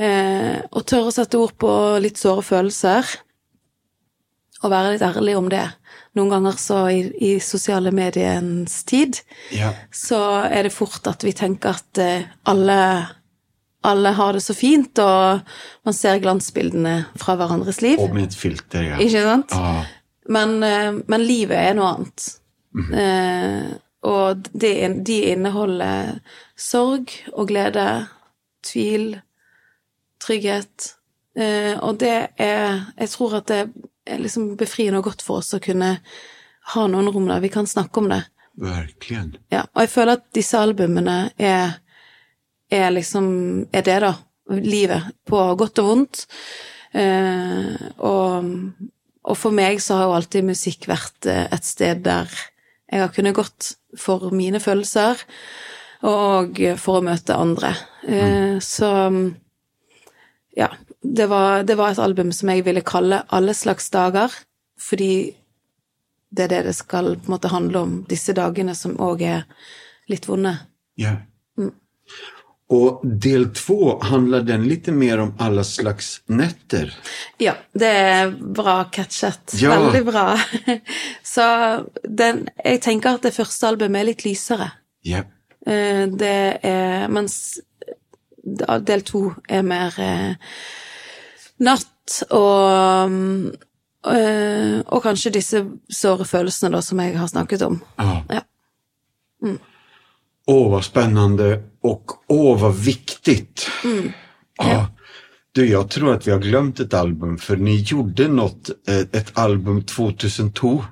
Eh, 0.00 0.60
og 0.72 0.84
tørre 0.88 1.10
å 1.10 1.14
sette 1.14 1.38
ord 1.40 1.56
på 1.60 1.70
litt 2.02 2.20
såre 2.20 2.42
følelser, 2.46 3.08
og 4.60 4.68
være 4.74 4.92
litt 4.94 5.04
ærlig 5.06 5.36
om 5.38 5.46
det. 5.48 5.64
Noen 6.18 6.32
ganger 6.34 6.56
så 6.60 6.82
i, 6.92 7.00
i 7.16 7.30
sosiale 7.40 7.92
mediens 7.96 8.82
tid 8.84 9.20
Ja. 9.56 9.70
så 9.94 10.18
er 10.50 10.66
det 10.66 10.74
fort 10.74 11.06
at 11.08 11.24
vi 11.24 11.32
tenker 11.36 11.78
at 11.78 12.00
eh, 12.02 12.26
alle, 12.50 12.76
alle 13.88 14.12
har 14.18 14.36
det 14.36 14.42
så 14.44 14.52
fint, 14.56 14.98
og 15.00 15.40
man 15.88 15.96
ser 15.96 16.20
glansbildene 16.20 16.98
fra 17.20 17.38
hverandres 17.40 17.80
liv. 17.84 18.02
Og 18.04 18.12
med 18.12 18.28
et 18.28 18.36
filter, 18.36 18.84
ja. 18.90 19.00
Ikke 19.00 19.24
sant? 19.24 19.56
Ja. 19.56 19.86
Men, 20.30 20.62
eh, 20.62 20.92
men 21.10 21.26
livet 21.26 21.58
er 21.58 21.76
noe 21.78 21.94
annet. 21.96 22.26
Eh, 22.94 23.70
og 24.06 24.48
de, 24.52 24.72
de 25.04 25.18
inneholder 25.32 26.20
sorg 26.56 27.10
og 27.34 27.50
glede, 27.50 27.86
tvil, 28.64 29.16
trygghet. 30.22 30.94
Eh, 31.36 31.74
og 31.78 31.98
det 32.02 32.30
er 32.42 32.92
Jeg 32.98 33.10
tror 33.12 33.36
at 33.40 33.48
det 33.50 33.60
er 34.06 34.22
liksom 34.22 34.54
befriende 34.58 35.00
og 35.00 35.10
godt 35.10 35.22
for 35.22 35.42
oss 35.42 35.54
å 35.54 35.62
kunne 35.62 35.96
ha 36.74 36.86
noen 36.90 37.10
rom 37.12 37.28
der 37.28 37.42
vi 37.42 37.50
kan 37.52 37.66
snakke 37.66 38.00
om 38.00 38.08
det. 38.10 38.22
Verkligen. 38.60 39.36
Ja, 39.52 39.64
og 39.74 39.84
jeg 39.84 39.92
føler 39.92 40.18
at 40.18 40.26
disse 40.36 40.58
albumene 40.58 41.30
er, 41.38 41.78
er 42.70 42.90
liksom 42.90 43.66
Er 43.72 43.86
det, 43.86 44.00
da. 44.06 44.14
Livet. 44.50 45.12
På 45.26 45.54
godt 45.54 45.78
og 45.78 45.86
vondt. 45.86 46.24
Eh, 46.92 47.76
og, 48.02 48.48
og 49.30 49.38
for 49.38 49.54
meg 49.54 49.80
så 49.82 49.98
har 49.98 50.08
jo 50.08 50.16
alltid 50.18 50.48
musikk 50.50 50.88
vært 50.90 51.28
eh, 51.30 51.46
et 51.50 51.66
sted 51.66 52.02
der 52.06 52.30
jeg 52.90 53.04
har 53.04 53.12
kunnet 53.14 53.36
gått 53.38 53.74
for 53.98 54.32
mine 54.34 54.58
følelser, 54.62 55.20
og 56.06 56.58
for 56.80 56.98
å 56.98 57.04
møte 57.06 57.36
andre. 57.38 57.70
Mm. 58.02 58.56
Så 58.64 58.88
ja. 60.58 60.70
Det 61.00 61.26
var, 61.30 61.62
det 61.64 61.78
var 61.80 61.94
et 61.94 62.02
album 62.02 62.28
som 62.36 62.50
jeg 62.52 62.60
ville 62.66 62.82
kalle 62.84 63.22
Alle 63.32 63.54
slags 63.56 63.86
dager, 63.88 64.34
fordi 64.76 65.32
det 66.28 66.44
er 66.44 66.50
det 66.52 66.58
det 66.66 66.74
skal 66.76 67.14
på 67.14 67.30
en 67.30 67.34
måte 67.34 67.50
handle 67.50 67.80
om, 67.86 67.94
disse 68.10 68.34
dagene 68.36 68.74
som 68.76 68.98
òg 69.00 69.24
er 69.24 69.46
litt 70.12 70.28
vonde. 70.28 70.52
Ja. 71.00 71.16
Och 72.70 73.00
del 73.06 73.54
två, 73.54 74.00
handlar 74.02 74.40
den 74.40 74.68
lite 74.68 74.92
mer 74.92 75.18
om 75.18 75.34
alla 75.38 75.64
slags 75.64 76.22
nätter? 76.26 76.94
Ja, 77.38 77.54
det 77.72 77.86
er 77.86 78.30
bra 78.30 78.84
catchet. 78.84 79.54
Ja. 79.54 79.80
Veldig 79.80 80.04
bra. 80.06 80.38
Så 81.22 81.42
den, 82.08 82.44
jeg 82.64 82.80
tenker 82.82 83.16
at 83.18 83.22
det 83.26 83.32
første 83.34 83.66
albumet 83.72 84.00
er 84.04 84.06
litt 84.12 84.22
lysere. 84.24 84.68
Ja. 85.02 85.24
Eh, 85.66 86.06
Det 86.06 86.58
er 86.62 87.08
Mens 87.08 87.58
del 88.86 89.02
to 89.02 89.32
er 89.48 89.62
mer 89.66 89.98
eh, 89.98 90.54
natt 91.58 92.22
og 92.30 93.10
mm, 93.10 93.50
eh, 94.14 94.78
Og 94.86 95.02
kanskje 95.02 95.30
disse 95.34 95.64
såre 95.90 96.24
følelsene, 96.24 96.70
da, 96.76 96.80
som 96.82 97.02
jeg 97.02 97.18
har 97.18 97.26
snakket 97.28 97.62
om. 97.66 97.80
ja. 97.98 98.22
Ja. 98.30 98.40
Åh, 100.46 100.70
vad 100.70 100.84
spännande 100.84 101.62
och 101.82 102.04
åh, 102.28 102.60
vad 102.60 102.74
viktigt. 102.74 103.70
Ah, 104.58 104.84
Du, 105.52 105.66
jag 105.66 105.90
tror 105.90 106.14
att 106.14 106.26
vi 106.26 106.30
har 106.30 106.38
glömt 106.38 106.80
ett 106.80 106.94
album, 106.94 107.38
för 107.38 107.56
ni 107.56 107.76
gjorde 107.80 108.28
något, 108.28 108.70
eh, 108.88 108.98
ett 108.98 109.38
album 109.38 109.82
2002, 109.82 110.84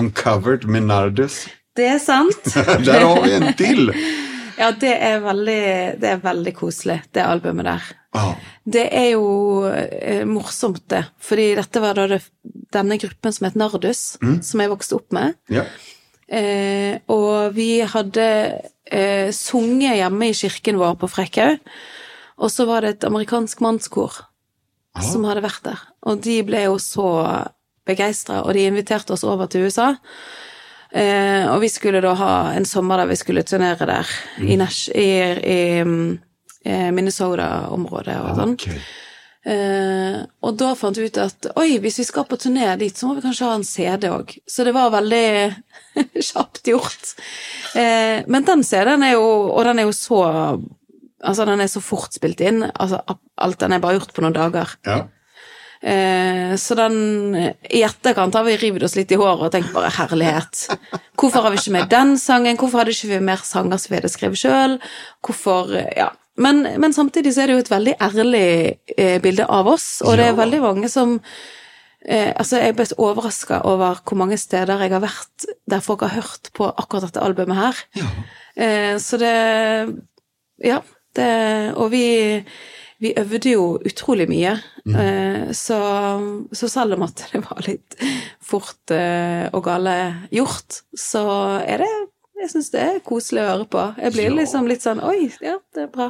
Uncovered 0.00 0.64
med 0.64 0.82
Nardes. 0.82 1.46
Det 1.76 1.86
er 1.86 1.98
sant. 1.98 2.44
Där 2.84 3.00
har 3.00 3.22
vi 3.22 3.34
en 3.34 3.54
till. 3.54 3.92
Ja, 4.58 4.72
det 4.80 4.92
er 5.02 5.20
veldig, 5.20 5.62
det 6.00 6.08
er 6.08 6.16
veldig 6.22 6.52
koselig, 6.54 7.00
det 7.12 7.24
albumet 7.24 7.64
der. 7.64 7.82
Ah. 8.12 8.34
Det 8.64 8.86
er 8.92 9.10
jo 9.14 9.64
eh, 9.70 10.24
morsomt, 10.26 10.82
det. 10.90 11.04
Fordi 11.20 11.54
dette 11.54 11.80
var 11.80 11.94
da 11.94 12.06
det 12.10 12.20
denne 12.72 12.98
gruppen 12.98 13.32
som 13.32 13.46
het 13.48 13.56
Nardus, 13.58 14.18
som 14.42 14.60
jeg 14.60 14.70
vokste 14.70 14.98
opp 15.00 15.12
med. 15.12 15.34
Ja. 15.48 15.64
Eh, 16.30 17.00
og 17.10 17.56
vi 17.56 17.80
hadde 17.82 18.26
eh, 18.86 19.30
sunget 19.34 19.98
hjemme 19.98 20.30
i 20.30 20.36
kirken 20.36 20.78
vår 20.78 20.98
på 21.00 21.10
Frekkhaug. 21.10 21.58
Og 22.40 22.52
så 22.52 22.66
var 22.68 22.84
det 22.84 22.94
et 22.94 23.08
amerikansk 23.08 23.60
mannskor 23.60 24.14
som 25.04 25.26
hadde 25.28 25.44
vært 25.44 25.64
der. 25.66 25.82
Og 26.08 26.22
de 26.24 26.38
ble 26.46 26.64
jo 26.64 26.78
så 26.82 27.10
begeistra, 27.88 28.40
og 28.44 28.54
de 28.54 28.64
inviterte 28.68 29.14
oss 29.14 29.26
over 29.26 29.50
til 29.50 29.66
USA. 29.68 29.92
Eh, 30.90 31.44
og 31.50 31.60
vi 31.62 31.70
skulle 31.70 32.02
da 32.02 32.14
ha 32.18 32.32
en 32.56 32.66
sommer 32.66 32.98
der 32.98 33.10
vi 33.12 33.18
skulle 33.20 33.44
turnere 33.46 33.86
der, 33.86 34.08
i, 34.42 34.56
Nash, 34.58 34.88
i, 34.90 35.10
i 35.38 35.60
mm, 35.86 36.18
eh, 36.64 36.88
Minnesota-området 36.96 38.16
og 38.24 38.40
sånn. 38.40 38.56
Ok. 38.58 38.66
Eh, 39.40 40.18
og 40.44 40.56
da 40.60 40.74
fant 40.76 40.98
vi 41.00 41.06
ut 41.08 41.16
at 41.22 41.46
oi, 41.56 41.78
hvis 41.80 41.96
vi 42.02 42.04
skal 42.04 42.26
på 42.28 42.36
turné 42.40 42.66
dit, 42.80 42.92
så 42.96 43.08
må 43.08 43.14
vi 43.16 43.24
kanskje 43.24 43.46
ha 43.48 43.54
en 43.56 43.64
CD 43.64 44.10
òg. 44.12 44.34
Så 44.44 44.66
det 44.68 44.74
var 44.76 44.92
veldig 44.92 45.24
kjapt 46.28 46.68
gjort. 46.68 47.14
Eh, 47.78 48.20
men 48.28 48.44
den 48.48 48.64
CD-en 48.66 49.06
er 49.06 49.14
jo 49.16 49.24
Og 49.54 49.64
den 49.68 49.80
er 49.80 49.88
jo 49.88 49.96
så 49.96 50.20
Altså, 51.20 51.44
den 51.44 51.60
er 51.60 51.68
så 51.68 51.82
fort 51.84 52.14
spilt 52.16 52.40
inn. 52.40 52.62
Altså, 52.80 53.02
alt 53.36 53.58
den 53.60 53.74
er 53.76 53.80
bare 53.82 53.98
gjort 53.98 54.14
på 54.16 54.22
noen 54.24 54.32
dager. 54.32 54.70
Ja. 54.88 55.02
Eh, 55.80 56.54
så 56.60 56.76
den 56.76 57.36
I 57.36 57.82
etterkant 57.84 58.36
har 58.36 58.44
vi 58.44 58.56
revet 58.60 58.84
oss 58.84 58.96
litt 58.96 59.12
i 59.12 59.18
håret 59.20 59.46
og 59.48 59.52
tenkt 59.52 59.72
bare 59.72 59.92
herlighet. 59.96 60.66
Hvorfor 61.20 61.44
har 61.44 61.52
vi 61.52 61.60
ikke 61.60 61.74
med 61.76 61.92
den 61.92 62.16
sangen? 62.20 62.56
Hvorfor 62.60 62.80
hadde 62.82 62.96
ikke 62.96 63.12
vi 63.14 63.20
mer 63.24 63.44
sanger 63.44 63.80
som 63.80 63.92
vi 63.92 64.00
hadde 64.00 64.12
skrevet 64.12 64.40
sjøl? 64.40 64.78
Hvorfor 65.24 65.76
Ja. 65.96 66.10
Men, 66.40 66.62
men 66.80 66.94
samtidig 66.96 67.34
så 67.34 67.44
er 67.44 67.50
det 67.50 67.56
jo 67.58 67.64
et 67.64 67.72
veldig 67.72 67.94
ærlig 68.00 68.50
eh, 68.96 69.18
bilde 69.22 69.46
av 69.46 69.68
oss, 69.74 69.88
og 70.04 70.16
det 70.18 70.30
er 70.30 70.38
veldig 70.38 70.60
mange 70.64 70.90
som 70.92 71.18
eh, 71.20 72.30
Altså, 72.32 72.62
jeg 72.62 72.76
ble 72.78 72.86
overraska 72.96 73.60
over 73.68 74.00
hvor 74.06 74.20
mange 74.22 74.38
steder 74.40 74.86
jeg 74.86 74.94
har 74.94 75.04
vært 75.04 75.48
der 75.68 75.84
folk 75.84 76.06
har 76.06 76.16
hørt 76.16 76.52
på 76.56 76.70
akkurat 76.70 77.10
dette 77.10 77.24
albumet 77.24 77.60
her. 77.60 77.84
Ja. 78.00 78.10
Eh, 78.56 78.94
så 79.02 79.20
det 79.20 79.36
Ja. 80.64 80.80
Det, 81.10 81.74
og 81.74 81.88
vi, 81.90 82.38
vi 83.02 83.10
øvde 83.18 83.50
jo 83.50 83.64
utrolig 83.82 84.28
mye. 84.30 84.52
Eh, 84.86 85.48
så, 85.50 85.78
så 86.52 86.68
selv 86.70 86.94
om 86.94 87.02
at 87.02 87.24
det 87.32 87.40
var 87.42 87.64
litt 87.66 87.96
fort 88.38 88.94
eh, 88.94 89.48
og 89.50 89.64
gale 89.66 89.96
gjort, 90.30 90.84
så 90.94 91.24
er 91.66 91.82
det 91.82 91.90
Jeg 92.40 92.48
syns 92.54 92.70
det 92.72 92.80
er 92.80 92.98
koselig 93.04 93.42
å 93.44 93.48
høre 93.50 93.66
på. 93.68 93.82
Jeg 94.00 94.12
blir 94.14 94.28
Ja. 94.30 94.34
liksom 94.40 94.66
litt 94.68 94.80
sånn 94.82 95.00
Oi, 95.04 95.30
ja, 95.44 95.58
det 95.74 95.82
er 95.82 95.86
bra. 95.92 96.06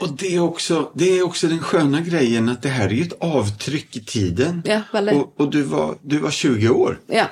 Og 0.00 0.16
det 0.20 0.28
er 0.34 0.40
også, 0.44 0.78
det 0.94 1.08
er 1.18 1.24
også 1.26 1.48
den 1.50 1.60
skjønne 1.60 2.04
grejen 2.06 2.48
at 2.52 2.60
det 2.62 2.70
her 2.70 2.84
er 2.86 2.94
jo 2.94 3.04
et 3.10 3.16
avtrykk 3.20 3.96
i 3.96 4.04
tiden. 4.06 4.62
Ja, 4.66 4.82
veldig. 4.92 5.14
Og, 5.18 5.32
og 5.42 5.50
du, 5.52 5.62
var, 5.64 5.96
du 6.06 6.18
var 6.22 6.30
20 6.30 6.70
år. 6.70 6.98
Ja. 7.10 7.26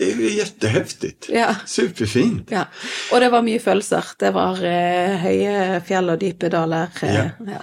Det 0.00 0.08
er 0.14 0.16
jo 0.16 0.30
jättehäftigt. 0.38 1.28
Ja. 1.28 1.50
Superfint. 1.66 2.50
ja. 2.50 2.64
Og 3.12 3.20
det 3.20 3.28
var 3.30 3.42
mye 3.44 3.60
følelser. 3.60 4.14
Det 4.18 4.32
var 4.32 4.56
eh, 4.64 5.18
høye 5.20 5.82
fjell 5.84 6.08
og 6.14 6.18
dype 6.22 6.48
daler. 6.48 6.88
Eh, 7.02 7.14
Ja. 7.14 7.26
ja. 7.46 7.60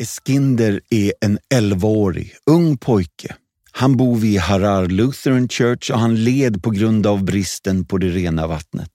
Eskinder 0.00 0.80
er 0.94 1.12
en 1.20 1.38
11-årig, 1.54 2.32
ung 2.46 2.76
pojke. 2.76 3.34
Han 3.78 3.96
bor 3.96 4.16
vid 4.16 4.40
Harar 4.40 4.86
Lutheran 4.86 5.48
Church 5.48 5.90
och 5.90 5.98
han 5.98 6.24
led 6.24 6.62
på 6.62 6.70
grund 6.70 7.06
av 7.06 7.24
bristen 7.24 7.84
på 7.84 7.98
det 7.98 8.08
rena 8.08 8.46
vattnet. 8.46 8.90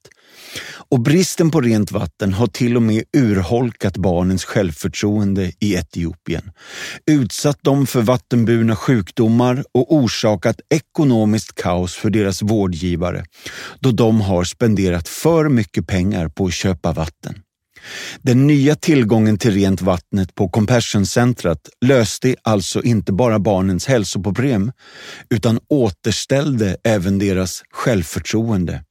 Och 0.89 0.99
bristen 0.99 1.51
på 1.51 1.61
rent 1.61 1.91
vatten 1.91 2.33
har 2.33 2.47
till 2.47 2.75
och 2.75 2.81
med 2.81 3.03
urholkat 3.17 3.97
barnens 3.97 4.45
självförtroende 4.45 5.51
i 5.59 5.75
Etiopien, 5.75 6.51
utsatt 7.05 7.63
dem 7.63 7.87
för 7.87 8.01
vattenburna 8.01 8.75
sjukdomar 8.75 9.63
och 9.73 9.95
orsakat 9.95 10.59
ekonomiskt 10.69 11.55
kaos 11.55 11.95
för 11.95 12.09
deras 12.09 12.41
vårdgivare 12.41 13.25
då 13.79 13.91
de 13.91 14.21
har 14.21 14.43
spenderat 14.43 15.07
för 15.07 15.49
mycket 15.49 15.87
pengar 15.87 16.27
på 16.27 16.45
att 16.45 16.53
köpa 16.53 16.93
vatten. 16.93 17.41
Den 18.21 18.47
nya 18.47 18.75
tillgången 18.75 19.37
till 19.37 19.53
rent 19.53 19.81
vattnet 19.81 20.35
på 20.35 20.49
Compassion-centret 20.49 21.69
löste 21.85 22.35
alltså 22.41 22.83
inte 22.83 23.13
bara 23.13 23.39
barnens 23.39 23.85
hälsoproblem 23.85 24.71
utan 25.29 25.59
återställde 25.69 26.77
även 26.83 27.19
deras 27.19 27.63
självförtroende. 27.71 28.83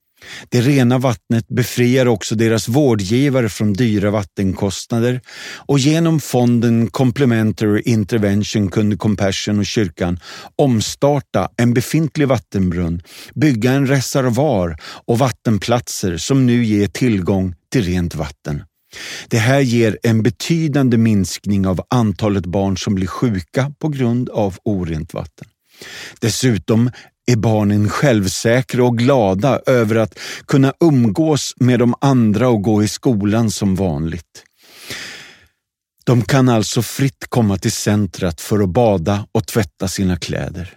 Det 0.49 0.61
rena 0.61 0.99
vattnet 0.99 1.49
befriar 1.49 2.07
också 2.07 2.35
deras 2.35 2.69
vårdgivare 2.69 3.49
från 3.49 3.73
dyra 3.73 4.11
vattenkostnader 4.11 5.21
och 5.57 5.79
genom 5.79 6.21
fonden 6.21 6.91
Complementary 6.91 7.83
Intervention 7.85 8.71
kunde 8.71 8.97
Compassion 8.97 9.59
och 9.59 9.67
kyrkan 9.67 10.19
omstarta 10.57 11.49
en 11.57 11.75
befintlig 11.75 12.29
vattenbrunn, 12.29 13.03
bygga 13.35 13.73
en 13.73 13.87
reservoar 13.87 14.77
och 15.07 15.19
vattenplatser 15.19 16.17
som 16.17 16.47
nu 16.47 16.65
ger 16.65 16.87
tillgång 16.87 17.55
till 17.73 17.85
rent 17.85 18.15
vatten. 18.15 18.63
Det 19.29 19.39
här 19.39 19.61
ger 19.61 19.99
en 20.03 20.23
betydande 20.23 20.97
minskning 20.97 21.67
av 21.67 21.81
antalet 21.91 22.47
barn 22.47 22.77
som 22.77 22.95
blir 22.95 23.07
sjuka 23.07 23.73
på 23.79 23.89
grund 23.89 24.29
av 24.29 24.57
orent 24.65 25.15
vatten. 25.15 25.49
Dessutom 26.21 26.91
är 27.27 27.37
barnen 27.37 27.89
självsäkra 27.89 28.85
och 28.85 28.99
glada 28.99 29.61
över 29.67 29.97
att 29.97 30.19
kunna 30.47 30.73
umgås 30.81 31.55
med 31.57 31.79
de 31.79 31.95
andra 32.01 32.49
och 32.49 32.63
gå 32.63 32.83
i 32.83 32.89
skolan 32.89 33.51
som 33.51 33.75
vanligt. 33.75 34.45
De 36.05 36.23
kan 36.23 36.49
alltså 36.49 36.83
fritt 36.83 37.27
komma 37.29 37.59
till 37.59 37.73
centret 37.73 38.41
för 38.41 38.61
att 38.61 38.69
bada 38.69 39.27
och 39.33 39.47
tvätta 39.47 39.89
sina 39.89 40.17
kläder. 40.17 40.75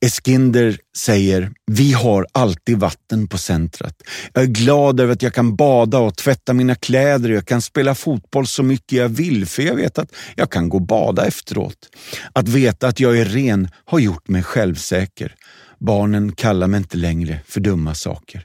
Eskinder 0.00 0.78
säger, 0.96 1.52
vi 1.66 1.92
har 1.92 2.26
alltid 2.32 2.78
vatten 2.78 3.28
på 3.28 3.38
centret. 3.38 3.94
Jag 4.32 4.42
är 4.42 4.48
glad 4.48 5.00
över 5.00 5.12
att 5.12 5.22
jag 5.22 5.34
kan 5.34 5.56
bada 5.56 5.98
och 5.98 6.16
tvätta 6.16 6.52
mina 6.52 6.74
kläder 6.74 7.30
och 7.30 7.36
jag 7.36 7.46
kan 7.46 7.62
spela 7.62 7.94
fotboll 7.94 8.46
så 8.46 8.62
mycket 8.62 8.92
jag 8.92 9.08
vill 9.08 9.46
för 9.46 9.62
jag 9.62 9.74
vet 9.74 9.98
att 9.98 10.12
jag 10.36 10.50
kan 10.50 10.68
gå 10.68 10.76
och 10.76 10.86
bada 10.86 11.26
efteråt. 11.26 11.88
Att 12.32 12.48
veta 12.48 12.88
att 12.88 13.00
jag 13.00 13.18
är 13.18 13.24
ren 13.24 13.68
har 13.84 13.98
gjort 13.98 14.28
mig 14.28 14.42
självsäker. 14.42 15.34
Barnen 15.78 16.32
kallar 16.32 16.66
mig 16.66 16.78
inte 16.78 16.96
längre 16.96 17.40
för 17.46 17.60
dumma 17.60 17.94
saker. 17.94 18.44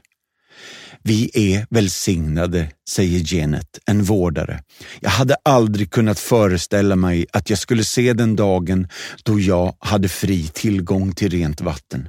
Vi 1.06 1.30
är 1.34 1.66
välsignade, 1.70 2.70
säger 2.90 3.34
Janet, 3.34 3.78
en 3.86 4.02
vårdare. 4.02 4.62
Jag 5.00 5.10
hade 5.10 5.36
aldrig 5.44 5.90
kunnat 5.90 6.18
föreställa 6.18 6.96
mig 6.96 7.26
att 7.32 7.50
jag 7.50 7.58
skulle 7.58 7.84
se 7.84 8.12
den 8.12 8.36
dagen 8.36 8.88
då 9.22 9.40
jag 9.40 9.76
hade 9.78 10.08
fri 10.08 10.48
tillgång 10.54 11.12
till 11.12 11.30
rent 11.30 11.60
vatten. 11.60 12.08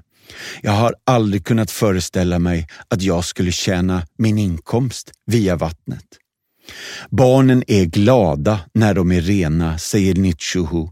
Jag 0.62 0.72
har 0.72 0.96
aldrig 1.06 1.46
kunnat 1.46 1.72
föreställa 1.72 2.40
mig 2.40 2.68
att 2.88 3.02
jag 3.02 3.26
skulle 3.26 3.52
tjäna 3.52 4.06
min 4.18 4.38
inkomst 4.38 5.12
via 5.26 5.56
vattnet. 5.56 6.06
Barnen 7.10 7.64
är 7.68 7.86
glada 7.86 8.60
när 8.74 8.94
de 8.94 9.12
är 9.12 9.22
rena, 9.22 9.78
säger 9.78 10.16
Nitshuhu, 10.16 10.88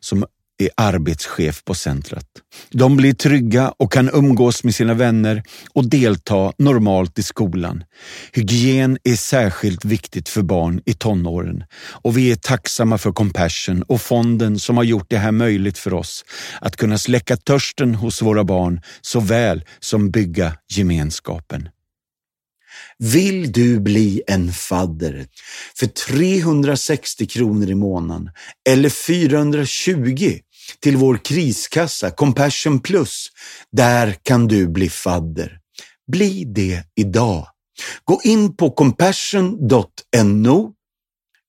som 0.00 0.26
är 0.58 0.70
arbetschef 0.76 1.64
på 1.64 1.74
centret. 1.74 2.26
De 2.70 2.96
blir 2.96 3.12
trygga 3.12 3.72
och 3.76 3.92
kan 3.92 4.10
umgås 4.12 4.64
med 4.64 4.74
sina 4.74 4.94
vänner 4.94 5.42
och 5.72 5.88
delta 5.88 6.52
normalt 6.58 7.18
i 7.18 7.22
skolan. 7.22 7.84
Hygien 8.32 8.98
är 9.04 9.16
särskilt 9.16 9.84
viktigt 9.84 10.28
för 10.28 10.42
barn 10.42 10.80
i 10.86 10.94
tonåren 10.94 11.64
och 11.74 12.16
vi 12.18 12.30
är 12.30 12.36
tacksamma 12.36 12.98
för 12.98 13.12
Compassion 13.12 13.82
och 13.82 14.00
fonden 14.00 14.58
som 14.58 14.76
har 14.76 14.84
gjort 14.84 15.10
det 15.10 15.18
här 15.18 15.32
möjligt 15.32 15.78
för 15.78 15.94
oss 15.94 16.24
att 16.60 16.76
kunna 16.76 16.98
släcka 16.98 17.36
törsten 17.36 17.94
hos 17.94 18.22
våra 18.22 18.44
barn 18.44 18.80
såväl 19.00 19.64
som 19.80 20.10
bygga 20.10 20.52
gemenskapen. 20.68 21.68
Vill 22.98 23.52
du 23.52 23.80
bli 23.80 24.22
en 24.26 24.52
fadder 24.52 25.26
för 25.76 25.86
360 25.86 27.26
kronor 27.26 27.70
i 27.70 27.74
månaden 27.74 28.30
eller 28.68 28.88
420 28.88 30.38
till 30.80 30.96
vår 30.96 31.16
kriskassa 31.16 32.10
Compassion 32.10 32.80
Plus? 32.80 33.26
Där 33.72 34.16
kan 34.22 34.48
du 34.48 34.68
bli 34.68 34.88
fadder. 34.88 35.60
Bli 36.12 36.44
det 36.44 36.84
idag. 36.94 37.48
Gå 38.04 38.20
in 38.24 38.56
på 38.56 38.70
compassion.no 38.70 40.74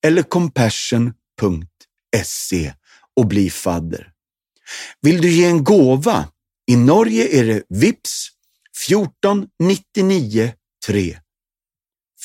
eller 0.05 0.23
compassion.se 0.23 2.73
och 3.15 3.27
bli 3.27 3.49
fadder. 3.49 4.11
Vill 5.01 5.21
du 5.21 5.31
ge 5.31 5.45
en 5.45 5.63
gåva? 5.63 6.29
I 6.67 6.75
Norge 6.75 7.39
är 7.39 7.45
det 7.45 7.63
VIPS 7.69 8.27
14 8.87 9.47
99 9.59 10.53
3. 10.85 11.19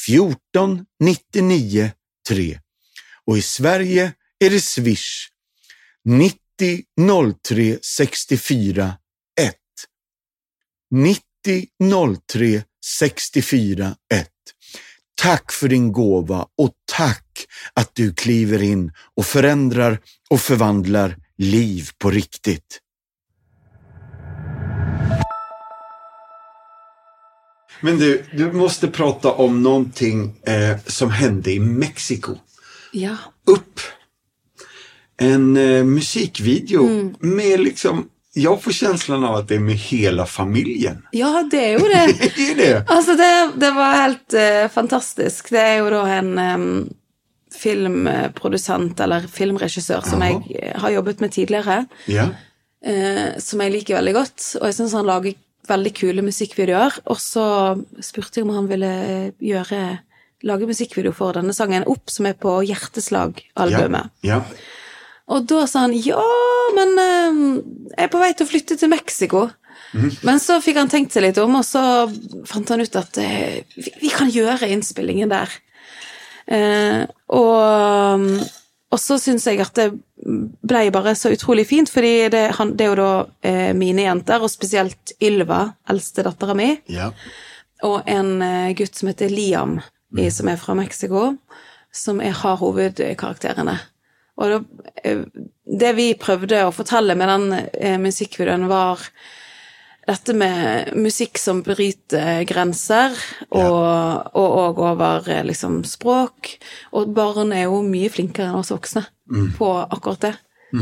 14 0.07 0.85
99 1.01 1.91
3. 2.29 2.61
Och 3.27 3.39
i 3.39 3.43
Sverige 3.43 4.13
är 4.45 4.51
det 4.51 4.61
Swish 4.61 5.29
90 6.05 6.44
03 7.43 7.79
64 7.83 8.95
1. 9.41 9.55
90 10.91 11.27
03 12.27 12.63
64 12.99 13.97
1. 14.15 14.29
Tack 15.15 15.53
för 15.53 15.69
din 15.69 15.93
gåva 15.93 16.47
och 16.59 16.73
tack 16.93 17.47
att 17.75 17.95
du 17.95 18.15
kliver 18.15 18.63
in 18.63 18.93
och 19.17 19.27
förändrar 19.27 19.99
och 20.31 20.41
förvandlar 20.41 21.17
liv 21.39 21.89
på 21.99 22.11
riktigt. 22.11 22.81
Men 27.81 27.99
du, 27.99 28.25
du 28.33 28.53
måste 28.53 28.89
prata 28.89 29.33
om 29.33 29.63
någonting 29.63 30.41
eh, 30.43 30.79
som 30.87 31.11
hände 31.11 31.53
i 31.53 31.61
Mexiko. 31.61 32.35
Ja. 32.93 33.17
Upp! 33.47 33.81
En 35.17 35.57
eh, 35.57 35.85
musikvideo 35.85 37.13
med 37.19 37.61
liksom, 37.61 38.09
jag 38.35 38.63
får 38.63 38.73
känslan 38.73 39.25
av 39.25 39.37
at 39.37 39.49
det 39.49 39.61
er 39.61 39.63
med 39.63 39.79
hele 39.79 40.27
familien. 40.27 41.05
Ja, 41.13 41.45
det 41.51 41.61
er 41.61 41.79
jo 41.79 41.87
det. 41.87 42.05
det 42.37 42.49
er 42.51 42.57
det. 42.59 42.73
Altså, 42.91 43.15
det, 43.19 43.31
det 43.63 43.71
var 43.77 44.01
helt 44.01 44.35
uh, 44.35 44.67
fantastisk. 44.75 45.53
Det 45.55 45.63
er 45.63 45.77
jo 45.79 45.93
da 45.95 46.03
en 46.17 46.33
um, 46.39 46.67
filmprodusent, 47.55 49.01
eller 49.01 49.29
filmregissør, 49.31 50.03
som 50.07 50.23
Aha. 50.23 50.33
jeg 50.33 50.59
eh, 50.59 50.75
har 50.83 50.97
jobbet 50.97 51.23
med 51.23 51.33
tidligere, 51.37 51.85
Ja. 52.11 52.27
uh, 52.87 53.39
som 53.39 53.63
jeg 53.63 53.77
liker 53.77 54.01
veldig 54.01 54.17
godt. 54.19 54.49
Og 54.61 54.67
jeg 54.67 54.79
syns 54.81 54.97
han 54.99 55.07
lager 55.07 55.39
veldig 55.69 55.95
kule 55.97 56.27
musikkvideoer. 56.27 56.99
Og 57.07 57.23
så 57.23 57.47
spurte 58.03 58.41
jeg 58.41 58.49
om 58.49 58.57
han 58.57 58.67
ville 58.69 58.91
gjøre 59.41 59.85
lage 60.45 60.67
musikkvideo 60.69 61.15
for 61.17 61.39
denne 61.39 61.55
sangen 61.57 61.87
Opp, 61.89 62.11
som 62.13 62.27
er 62.29 62.35
på 62.37 62.59
Hjerteslag-albumet. 62.69 64.11
Ja. 64.27 64.43
Og 65.33 65.47
da 65.49 65.63
sa 65.71 65.87
han 65.87 65.95
ja, 65.97 66.21
men 66.77 66.91
eh, 67.01 67.43
jeg 67.95 68.07
er 68.07 68.11
på 68.13 68.21
vei 68.21 68.33
til 68.37 68.45
å 68.47 68.51
flytte 68.51 68.77
til 68.81 68.91
Mexico. 68.93 69.47
Men 70.27 70.41
så 70.43 70.57
fikk 70.63 70.77
han 70.81 70.91
tenkt 70.91 71.15
seg 71.15 71.23
litt 71.23 71.39
om, 71.39 71.55
og 71.61 71.63
så 71.67 71.81
fant 72.51 72.69
han 72.75 72.83
ut 72.83 72.97
at 72.99 73.19
eh, 73.23 73.63
vi, 73.79 73.93
vi 74.03 74.11
kan 74.13 74.29
gjøre 74.33 74.69
innspillingen 74.75 75.31
der. 75.31 75.53
Eh, 76.51 77.05
og, 77.33 78.27
og 78.91 79.01
så 79.01 79.17
syns 79.23 79.47
jeg 79.49 79.63
at 79.65 79.79
det 79.79 79.87
ble 80.67 80.83
bare 80.95 81.15
så 81.19 81.31
utrolig 81.35 81.65
fint, 81.71 81.91
fordi 81.93 82.29
det, 82.35 82.43
han, 82.59 82.75
det 82.77 82.85
er 82.89 82.93
jo 82.93 82.99
da 83.01 83.11
eh, 83.47 83.71
mine 83.79 84.05
jenter, 84.09 84.43
og 84.45 84.53
spesielt 84.53 85.15
Ylva, 85.25 85.63
eldste 85.91 86.27
dattera 86.27 86.57
mi, 86.59 86.73
Ja. 86.91 87.13
og 87.87 88.03
en 88.11 88.35
eh, 88.45 88.75
gutt 88.79 88.99
som 88.99 89.09
heter 89.13 89.33
Liam, 89.33 89.79
i, 90.19 90.29
som 90.31 90.51
er 90.53 90.59
fra 90.61 90.77
Mexico, 90.79 91.33
som 91.95 92.21
er, 92.23 92.35
har 92.43 92.59
hovedkarakterene. 92.61 93.79
Og 94.43 94.55
eh, 95.05 95.25
det 95.65 95.95
vi 95.99 96.11
prøvde 96.19 96.65
å 96.67 96.75
fortelle 96.75 97.17
med 97.19 97.31
den 97.31 97.59
eh, 97.59 97.99
musikkvideoen, 98.03 98.67
var 98.71 99.03
dette 100.05 100.35
med 100.37 100.91
musikk 101.01 101.39
som 101.41 101.63
bryter 101.65 102.43
grenser, 102.49 103.15
og 103.57 104.35
og 104.35 104.83
over 104.83 105.31
eh, 105.31 105.45
liksom 105.47 105.83
språk. 105.89 106.57
Og 106.93 107.15
barn 107.15 107.55
er 107.55 107.69
jo 107.69 107.81
mye 107.87 108.11
flinkere 108.13 108.51
enn 108.51 108.61
oss 108.61 108.75
voksne 108.75 109.07
på 109.59 109.71
akkurat 109.85 110.29
det. 110.29 110.35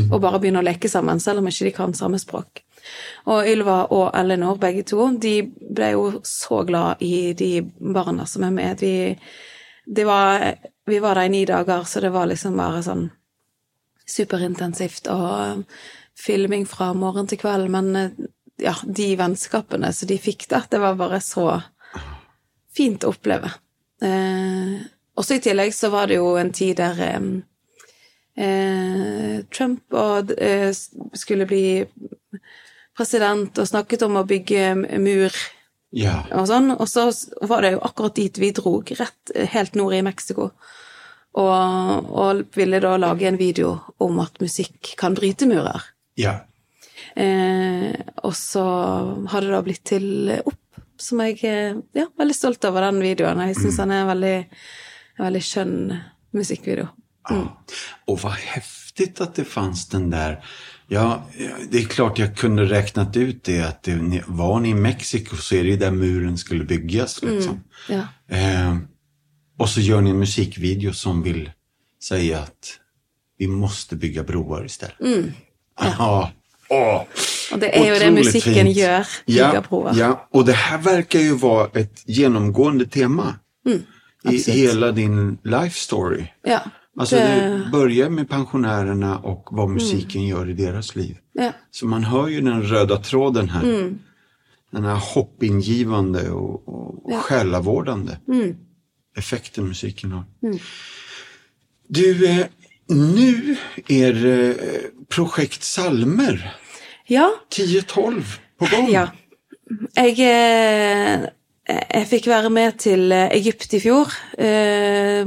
Og 0.09 0.17
bare 0.21 0.39
begynne 0.41 0.61
å 0.63 0.65
leke 0.65 0.89
sammen, 0.89 1.19
selv 1.21 1.43
om 1.43 1.47
ikke 1.47 1.67
de 1.67 1.71
kan 1.75 1.91
samme 1.93 2.17
språk. 2.17 2.63
Og 3.29 3.47
Ylva 3.47 3.83
og 3.93 4.07
Ellinor, 4.17 4.57
begge 4.59 4.83
to, 4.89 5.05
de 5.21 5.35
ble 5.45 5.91
jo 5.93 6.07
så 6.27 6.63
glad 6.67 7.03
i 7.05 7.33
de 7.37 7.61
barna 7.77 8.25
som 8.25 8.43
er 8.47 8.55
med. 8.55 8.81
De, 8.81 9.13
de 9.85 10.05
var, 10.07 10.47
vi 10.89 10.99
var 11.03 11.21
der 11.21 11.29
i 11.29 11.33
ni 11.35 11.43
dager, 11.45 11.85
så 11.85 12.01
det 12.03 12.11
var 12.11 12.27
liksom 12.31 12.57
bare 12.57 12.81
sånn 12.83 13.05
superintensivt 14.09 15.07
og 15.11 15.27
eh, 15.41 15.83
filming 16.19 16.65
fra 16.69 16.91
morgen 16.93 17.27
til 17.27 17.39
kveld, 17.41 17.69
men 17.73 17.95
eh, 17.95 18.25
ja, 18.61 18.75
de 18.85 19.15
vennskapene 19.19 19.89
som 19.93 20.07
de 20.09 20.17
fikk 20.21 20.47
der, 20.51 20.67
det 20.69 20.81
var 20.83 20.99
bare 20.99 21.21
så 21.23 21.47
fint 22.73 23.03
å 23.03 23.13
oppleve. 23.13 23.49
Eh, 24.03 24.77
også 25.17 25.37
i 25.37 25.43
tillegg 25.45 25.73
så 25.75 25.89
var 25.93 26.09
det 26.09 26.17
jo 26.19 26.35
en 26.41 26.51
tid 26.53 26.77
der 26.81 27.01
eh, 27.07 27.25
eh, 28.43 29.41
Trump 29.53 29.93
og, 29.93 30.31
eh, 30.37 30.71
skulle 31.13 31.45
bli 31.49 31.65
president 32.97 33.57
og 33.57 33.67
snakket 33.69 34.05
om 34.05 34.19
å 34.21 34.27
bygge 34.29 34.73
mur 35.01 35.33
Ja. 35.93 36.23
og 36.33 36.47
sånn, 36.49 36.71
og 36.73 36.87
så 36.89 37.11
var 37.45 37.61
det 37.61 37.75
jo 37.75 37.83
akkurat 37.85 38.15
dit 38.17 38.37
vi 38.41 38.51
drog, 38.51 38.89
rett 38.97 39.33
eh, 39.35 39.45
helt 39.53 39.75
nord 39.77 39.93
i 39.93 40.01
Mexico. 40.05 40.51
Og, 41.33 42.09
og 42.13 42.43
ville 42.53 42.81
da 42.83 42.93
lage 43.01 43.25
en 43.27 43.39
video 43.39 43.75
om 44.03 44.19
at 44.21 44.37
musikk 44.41 44.93
kan 44.99 45.15
bryte 45.17 45.47
murer. 45.49 45.81
Ja. 46.19 46.43
Eh, 47.15 47.93
og 48.23 48.35
så 48.37 48.65
har 49.31 49.41
det 49.41 49.53
da 49.53 49.61
blitt 49.65 49.83
til 49.89 50.29
Opp, 50.43 50.81
som 51.01 51.23
jeg 51.25 51.39
er 51.49 51.79
ja, 51.97 52.07
veldig 52.19 52.37
stolt 52.37 52.65
over 52.69 52.85
den 52.85 53.01
videoen. 53.03 53.41
Jeg 53.49 53.57
syns 53.59 53.81
den 53.81 53.95
er 53.95 54.03
en 54.03 54.11
veldig, 54.11 54.35
en 55.17 55.25
veldig 55.27 55.43
skjønn 55.49 55.79
musikkvideo. 56.37 56.91
Mm. 57.31 57.41
Ah, 57.47 57.79
og 58.11 58.19
hva 58.19 58.33
heftig 58.35 59.13
at 59.23 59.37
det 59.39 59.47
fanns 59.47 59.85
den 59.93 60.09
der 60.11 60.41
Ja, 60.91 61.23
det 61.71 61.79
er 61.79 61.85
klart 61.87 62.19
jeg 62.19 62.33
kunne 62.35 62.65
regnet 62.67 63.15
ut 63.15 63.45
det 63.47 63.61
at 63.63 63.87
det, 63.87 64.25
var 64.27 64.57
ni 64.61 64.73
i 64.73 64.77
Mexiko 64.77 65.37
så 65.39 65.55
er 65.55 65.63
det 65.63 65.71
jo 65.71 65.79
der 65.85 65.95
muren 65.95 66.35
skulle 66.37 66.67
bygges, 66.67 67.21
Liksom. 67.23 67.61
Ja. 67.89 68.03
Eh, 68.27 68.75
och 69.59 69.69
så 69.69 69.81
gör 69.81 70.01
ni 70.01 70.09
en 70.09 70.19
musikvideo 70.19 70.93
som 70.93 71.23
vill 71.23 71.51
säga 72.03 72.39
att 72.39 72.79
vi 73.37 73.47
måste 73.47 73.95
bygga 73.95 74.23
broar 74.23 74.65
istället. 74.65 74.97
Aha. 75.81 76.31
Åh. 76.69 77.01
Og 77.53 77.59
det 77.61 77.69
er 77.77 77.89
jo 77.89 77.99
det 77.99 78.11
musikken 78.13 78.65
fint. 78.65 78.77
gjør. 78.77 79.05
Ja, 79.25 79.47
Bygger 79.47 79.61
broer. 79.69 79.93
ja, 79.95 80.27
och 80.31 80.45
det 80.45 80.53
här 80.53 80.77
verkar 80.77 81.19
ju 81.19 81.35
vara 81.35 81.69
ett 81.73 82.03
genomgående 82.05 82.85
tema 82.85 83.35
Mm, 83.65 83.81
i 84.31 84.51
hela 84.51 84.91
din 84.91 85.37
life 85.43 85.79
story. 85.79 86.23
Ja, 86.43 86.59
Alltså 86.99 87.15
det- 87.15 87.21
det 87.65 87.69
börjar 87.71 88.09
med 88.09 88.29
pensionärerna 88.29 89.17
och 89.17 89.47
vad 89.51 89.69
musiken 89.69 90.27
gör 90.27 90.49
i 90.49 90.53
deras 90.53 90.95
liv. 90.95 91.17
ja. 91.33 91.51
Så 91.71 91.85
man 91.87 92.03
hör 92.03 92.27
ju 92.27 92.41
den 92.41 92.63
röda 92.63 92.97
tråden 92.97 93.49
här. 93.49 93.63
Mm. 93.63 93.99
Den 94.71 94.83
här 94.85 94.95
hoppingivande 95.15 96.29
och, 96.31 96.67
och 96.67 97.11
Ja. 97.11 97.19
själavårdande 97.19 98.17
Mm. 98.27 98.55
Effekten 99.17 99.67
musiken 99.67 100.11
har. 100.11 100.23
Du, 101.87 102.25
eh, 102.25 102.45
nu 102.87 103.57
är 103.87 104.13
det 104.13 104.57
projekt 105.09 105.63
Salmer 105.63 106.55
ja 107.07 107.31
10-12 107.49 108.23
på 108.59 108.65
gång. 108.65 108.89
Ja. 108.91 109.07
Jeg, 109.95 110.19
eh, 110.19 111.25
jeg 111.65 112.07
fikk 112.09 112.27
være 112.27 112.49
med 112.53 112.77
til 112.83 113.11
eh, 113.11 113.31
Egypt 113.35 113.73
i 113.73 113.79
fjor, 113.81 114.11
eh, 114.37 115.23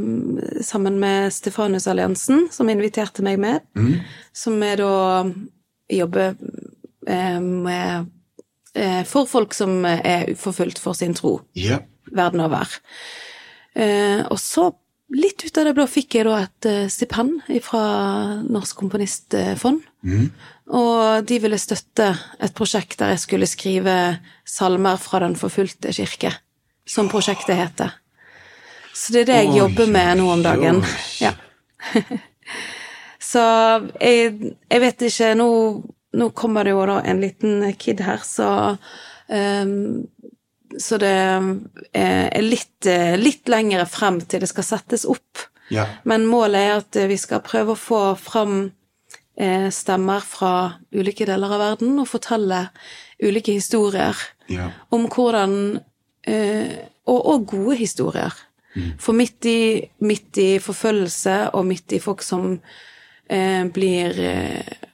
sammen 0.63 1.01
med 1.03 1.33
Stefanus 1.33 1.87
Alliansen, 1.91 2.47
som 2.53 2.71
inviterte 2.71 3.25
meg 3.27 3.41
med. 3.43 3.65
Som 4.37 4.63
er 4.63 4.77
da 4.81 5.25
jobber 5.91 6.37
eh, 7.07 7.41
med 7.41 8.07
eh, 8.75 9.03
For 9.05 9.27
folk 9.27 9.55
som 9.55 9.85
er 9.85 10.35
forfulgt 10.37 10.79
for 10.83 10.93
sin 10.93 11.15
tro 11.15 11.41
yeah. 11.57 11.81
verden 12.13 12.41
over. 12.41 12.69
Eh, 13.77 14.23
og 14.33 14.39
så, 14.41 14.71
litt 15.15 15.45
ut 15.45 15.61
av 15.61 15.69
det 15.69 15.75
blå, 15.77 15.87
fikk 15.91 16.19
jeg 16.19 16.29
da 16.29 16.39
et 16.45 16.69
eh, 16.71 16.87
stipend 16.93 17.45
fra 17.65 17.83
Norsk 18.43 18.79
Komponistfond. 18.81 19.85
Og 20.67 21.27
de 21.27 21.39
ville 21.43 21.59
støtte 21.63 22.09
et 22.43 22.55
prosjekt 22.57 22.99
der 22.99 23.15
jeg 23.15 23.23
skulle 23.23 23.47
skrive 23.51 23.95
salmer 24.47 24.99
fra 24.99 25.21
Den 25.23 25.37
forfulgte 25.39 25.93
kirke, 25.95 26.33
som 26.87 27.11
prosjektet 27.11 27.59
heter. 27.59 27.95
Så 28.97 29.13
det 29.13 29.27
er 29.27 29.29
det 29.29 29.37
jeg 29.43 29.51
Oi, 29.51 29.59
jobber 29.61 29.93
med 29.93 30.19
nå 30.19 30.31
om 30.33 30.43
dagen. 30.43 30.81
Ja. 31.21 31.35
Så 33.27 33.43
jeg, 34.01 34.55
jeg 34.71 34.83
vet 34.83 35.05
ikke 35.09 35.33
Nå, 35.39 35.49
nå 36.17 36.31
kommer 36.37 36.65
det 36.67 36.75
jo 36.77 36.85
da 36.89 37.01
en 37.05 37.21
liten 37.21 37.65
kid 37.81 38.01
her, 38.07 38.23
så 38.25 38.49
ehm, 39.29 40.07
Så 40.79 40.99
det 41.01 41.13
eh, 41.93 42.27
er 42.29 42.45
litt, 42.45 42.87
eh, 42.87 43.17
litt 43.19 43.49
lengre 43.49 43.87
frem 43.89 44.21
til 44.29 44.43
det 44.45 44.51
skal 44.51 44.67
settes 44.67 45.07
opp. 45.09 45.47
Ja. 45.73 45.87
Men 46.05 46.27
målet 46.29 46.61
er 46.63 46.75
at 46.81 46.99
eh, 47.01 47.09
vi 47.11 47.19
skal 47.21 47.45
prøve 47.47 47.75
å 47.75 47.81
få 47.81 48.03
fram 48.21 48.73
stemmer 49.37 50.23
fra 50.25 50.79
ulike 50.97 51.27
deler 51.29 51.51
av 51.53 51.61
verden 51.61 51.99
og 52.01 52.07
fortelle 52.09 52.71
ulike 53.21 53.53
historier 53.53 54.17
Ja. 54.49 54.71
om 54.89 55.05
hvordan 55.13 55.53
og, 57.05 57.19
og 57.21 57.45
gode 57.51 57.77
historier. 57.77 58.33
For 58.97 59.13
midt 59.13 59.45
i, 59.45 59.85
midt 60.01 60.41
i 60.41 60.47
forfølgelse 60.57 61.51
og 61.53 61.69
midt 61.69 61.93
i 61.93 62.01
folk 62.01 62.25
som 62.25 62.47
eh, 63.29 63.69
blir 63.77 64.17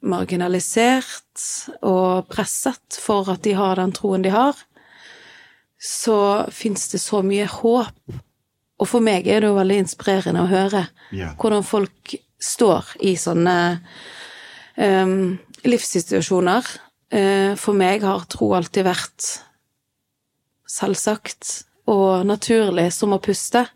marginalisert 0.03 1.47
og 1.87 2.27
presset 2.27 2.99
for 2.99 3.31
at 3.31 3.47
de 3.47 3.55
har 3.55 3.79
den 3.79 3.95
troen 3.95 4.27
de 4.27 4.35
har, 4.35 4.59
så 5.83 6.47
fins 6.55 6.89
det 6.93 7.01
så 7.03 7.23
mye 7.27 7.49
håp. 7.51 8.19
Og 8.83 8.89
for 8.89 9.03
meg 9.03 9.27
er 9.27 9.43
det 9.43 9.51
jo 9.51 9.59
veldig 9.59 9.81
inspirerende 9.83 10.45
å 10.45 10.51
høre 10.51 10.87
Ja. 11.11 11.35
hvordan 11.39 11.65
folk 11.67 12.15
står 12.43 12.97
i 13.01 13.17
sånne 13.17 13.81
um, 14.79 15.39
livssituasjoner. 15.67 16.67
Uh, 17.13 17.55
for 17.59 17.75
meg 17.75 18.03
har 18.07 18.25
tro 18.31 18.53
alltid 18.55 18.87
vært 18.87 19.27
selvsagt 20.71 21.65
og 21.91 22.27
naturlig 22.27 22.93
som 22.95 23.13
å 23.13 23.21
puste. 23.23 23.67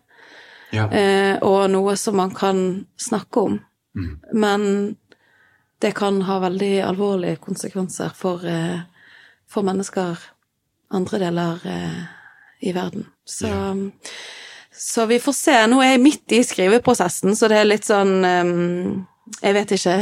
Ja. 0.75 0.87
Uh, 0.87 1.35
og 1.43 1.71
noe 1.71 1.97
som 1.99 2.17
man 2.17 2.35
kan 2.35 2.87
snakke 2.99 3.41
om. 3.51 3.59
Mm. 3.99 4.15
Men 4.33 4.63
det 5.83 5.93
kan 5.99 6.23
ha 6.27 6.39
veldig 6.43 6.81
alvorlige 6.87 7.43
konsekvenser 7.43 8.15
for, 8.15 8.47
uh, 8.47 8.81
for 9.47 9.67
mennesker 9.67 10.17
andre 10.95 11.19
deler 11.19 11.67
eh, 11.67 12.03
i 12.61 12.73
verden. 12.73 13.07
Så, 13.25 13.51
så 14.73 15.07
vi 15.07 15.21
får 15.21 15.33
se. 15.33 15.57
Nå 15.67 15.83
er 15.83 15.95
jeg 15.95 16.03
midt 16.05 16.33
i 16.37 16.43
skriveprosessen, 16.47 17.37
så 17.37 17.51
det 17.51 17.61
er 17.61 17.71
litt 17.71 17.89
sånn 17.89 18.17
eh, 18.25 18.51
Jeg 19.43 19.57
vet 19.57 19.73
ikke 19.75 19.97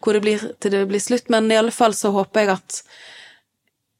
hvor 0.00 0.16
det 0.16 0.22
blir 0.24 0.44
til 0.62 0.72
det 0.72 0.86
blir 0.88 1.02
slutt, 1.02 1.28
men 1.32 1.50
i 1.52 1.58
alle 1.60 1.74
fall 1.74 1.94
så 1.96 2.12
håper 2.14 2.46
jeg 2.46 2.54
at 2.56 2.82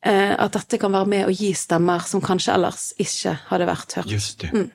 eh, 0.07 0.33
at 0.33 0.57
dette 0.57 0.81
kan 0.81 0.95
være 0.95 1.13
med 1.13 1.29
å 1.29 1.35
gi 1.37 1.53
stemmer 1.57 2.05
som 2.09 2.25
kanskje 2.25 2.57
ellers 2.57 2.91
ikke 3.03 3.37
hadde 3.51 3.69
vært 3.69 3.99
hørt. 4.01 4.11
Just 4.11 4.41
det. 4.45 4.53
Mm. 4.57 4.71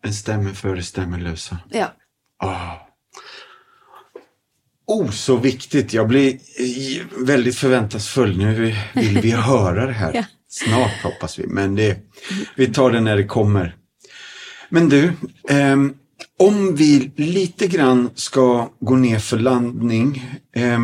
En 0.00 0.14
stemme 0.16 0.54
før 0.56 0.80
stemmeløse. 0.82 1.60
Ja. 1.76 1.92
Ah. 2.40 2.86
Oh, 4.90 5.10
så 5.14 5.36
viktig! 5.38 5.84
Jeg 5.94 6.06
blir 6.08 7.20
veldig 7.26 7.52
forventningsfull. 7.54 8.32
Nå 8.40 8.54
vil 8.56 9.20
vi 9.22 9.34
høre 9.50 9.86
det 9.86 9.98
her. 10.00 10.16
Ja. 10.22 10.24
Snart 10.50 11.02
hoppas 11.02 11.38
vi, 11.38 11.46
men 11.46 11.74
det, 11.74 11.98
vi 12.56 12.66
tar 12.66 12.90
det 12.90 13.00
när 13.00 13.16
det 13.16 13.24
kommer. 13.24 13.76
Men 14.68 14.88
du, 14.88 15.12
eh, 15.48 15.76
om 16.38 16.74
vi 16.74 17.10
lite 17.16 17.66
grann 17.66 18.10
ska 18.14 18.70
gå 18.80 18.96
ner 18.96 19.18
för 19.18 19.38
landning. 19.38 20.30
Eh, 20.56 20.78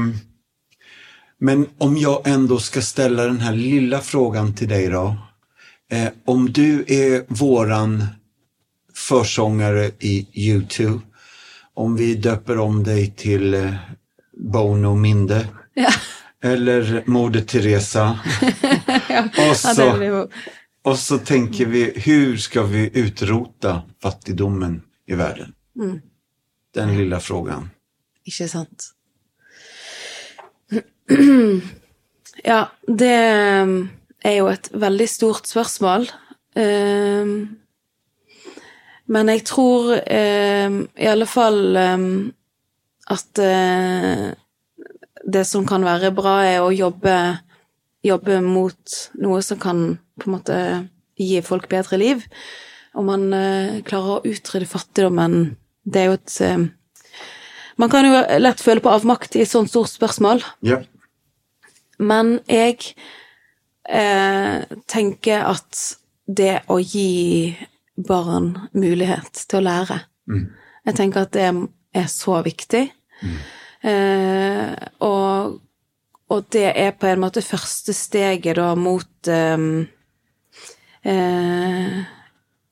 men 1.39 1.67
om 1.79 1.97
jag 1.97 2.29
ändå 2.29 2.59
ska 2.59 2.81
ställa 2.81 3.25
den 3.25 3.41
här 3.41 3.53
lilla 3.53 4.01
frågan 4.01 4.55
till 4.55 4.69
dig 4.69 4.89
då. 4.89 5.17
Eh, 5.91 6.09
om 6.25 6.53
du 6.53 6.85
är 6.89 7.25
våran 7.29 8.05
försångare 8.95 9.91
i 9.99 10.27
U2. 10.35 11.01
Om 11.75 11.97
vi 11.97 12.15
döper 12.15 12.59
om 12.59 12.85
dig 12.85 13.11
till 13.17 13.55
eh, 13.55 13.75
Bono 14.37 14.95
Minde. 14.95 15.47
Ja. 15.75 15.91
Eller 16.43 17.03
Moder 17.07 17.41
Teresa. 17.41 18.19
och, 19.51 19.57
så, 19.57 20.29
och 20.83 20.99
så 20.99 21.19
tänker 21.19 21.67
vi, 21.67 21.93
hur 21.97 22.37
ska 22.37 22.63
vi 22.63 22.91
utrota 22.95 23.83
fattigdomen 24.03 24.83
i 25.07 25.15
världen? 25.15 25.55
Den 26.75 26.97
lilla 26.97 27.21
frågan. 27.21 27.71
Ikke 28.25 28.49
sant? 28.49 28.93
Ja, 32.45 32.67
det 32.85 33.15
er 34.27 34.35
jo 34.37 34.49
et 34.53 34.69
veldig 34.77 35.07
stort 35.09 35.49
spørsmål. 35.49 36.05
Ehm, 36.55 37.57
Men 39.07 39.29
jeg 39.31 39.45
tror 39.47 39.93
ehm, 40.03 40.81
i 40.99 41.07
alle 41.07 41.27
fall 41.31 41.77
ehm, 41.79 42.33
at 43.07 43.39
eh, 43.39 44.33
det 45.23 45.45
som 45.47 45.67
kan 45.67 45.85
være 45.87 46.11
bra, 46.15 46.41
er 46.43 46.65
å 46.65 46.73
jobbe, 46.75 47.15
jobbe 48.07 48.41
mot 48.45 48.97
noe 49.23 49.43
som 49.45 49.59
kan 49.63 49.85
på 50.21 50.29
en 50.31 50.35
måte 50.39 50.57
gi 51.19 51.41
folk 51.45 51.69
bedre 51.73 51.99
liv. 52.01 52.25
Om 52.97 53.07
man 53.11 53.27
eh, 53.37 53.79
klarer 53.85 54.19
å 54.19 54.25
utrydde 54.31 54.69
fattigdommen, 54.71 55.57
det 55.85 56.03
er 56.03 56.11
jo 56.11 56.19
et 56.19 56.37
eh, 56.47 56.67
Man 57.77 57.91
kan 57.93 58.07
jo 58.09 58.23
lett 58.41 58.63
føle 58.65 58.81
på 58.81 58.89
avmakt 58.89 59.35
i 59.37 59.43
et 59.45 59.51
sånt 59.51 59.69
stort 59.69 59.91
spørsmål, 59.93 60.41
Ja. 60.65 60.79
men 62.01 62.39
jeg 62.49 62.95
eh, 63.85 64.63
tenker 64.89 65.45
at 65.45 65.83
det 66.27 66.63
å 66.73 66.79
gi 66.81 67.53
barn 68.09 68.55
mulighet 68.73 69.45
til 69.49 69.61
å 69.61 69.67
lære 69.69 69.99
Jeg 70.87 70.97
tenker 70.97 71.27
at 71.27 71.33
det 71.37 71.51
er 71.95 72.09
så 72.09 72.41
viktig. 72.43 72.87
Eh, 73.87 74.73
og, 75.05 75.61
og 76.33 76.47
det 76.55 76.67
er 76.75 76.95
på 76.99 77.07
en 77.07 77.23
måte 77.23 77.43
første 77.45 77.95
steget 77.95 78.59
da 78.59 78.73
mot 78.79 79.31
um, 79.31 79.87
uh, 81.07 81.99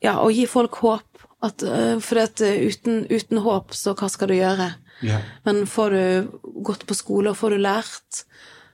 Ja, 0.05 0.19
å 0.21 0.31
gi 0.35 0.45
folk 0.51 0.81
håp. 0.83 1.07
At, 1.45 1.63
uh, 1.63 2.01
for 2.01 2.23
at 2.23 2.41
eh, 2.45 2.63
uten, 2.73 3.05
uten 3.13 3.43
håp, 3.45 3.75
så 3.77 3.93
hva 3.97 4.09
skal 4.09 4.31
du 4.33 4.35
gjøre? 4.39 4.71
Yeah. 5.05 5.23
Men 5.45 5.67
får 5.69 5.95
du 5.95 6.39
gått 6.65 6.87
på 6.89 6.97
skole 6.97 7.33
og 7.33 7.39
får 7.39 7.55
du 7.55 7.63
lært, 7.63 8.25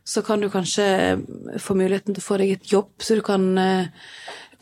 så 0.06 0.22
kan 0.26 0.42
du 0.42 0.48
kanskje 0.50 0.86
få 1.62 1.74
muligheten 1.78 2.14
til 2.14 2.22
å 2.22 2.26
få 2.28 2.38
deg 2.40 2.54
et 2.54 2.70
jobb, 2.70 2.92
så 3.02 3.18
du 3.18 3.24
kan 3.26 3.46
uh, 3.58 3.90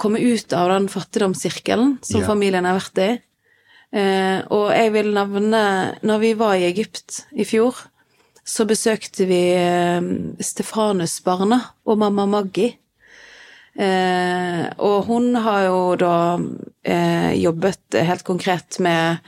komme 0.01 0.23
ut 0.25 0.57
av 0.57 0.73
den 0.73 0.89
fattigdomssirkelen 0.93 1.99
som 2.01 2.23
yeah. 2.23 2.29
familien 2.29 2.69
har 2.69 2.81
vært 2.81 3.03
i. 3.05 3.11
Og 3.89 4.67
jeg 4.69 4.91
vil 4.93 5.07
nevne 5.17 5.61
Når 6.05 6.19
vi 6.21 6.33
var 6.37 6.59
i 6.59 6.67
Egypt 6.67 7.23
i 7.33 7.47
fjor, 7.49 7.79
så 8.49 8.65
besøkte 8.69 9.27
vi 9.29 9.43
eh, 9.53 10.01
Stefanusbarna 10.41 11.59
og 11.89 12.01
mamma 12.01 12.25
Maggi. 12.31 12.71
Eh, 13.79 14.65
og 14.83 15.07
hun 15.07 15.37
har 15.45 15.67
jo 15.69 15.83
da 16.01 16.15
eh, 16.83 17.35
jobbet 17.39 17.99
helt 18.09 18.27
konkret 18.27 18.81
med 18.85 19.23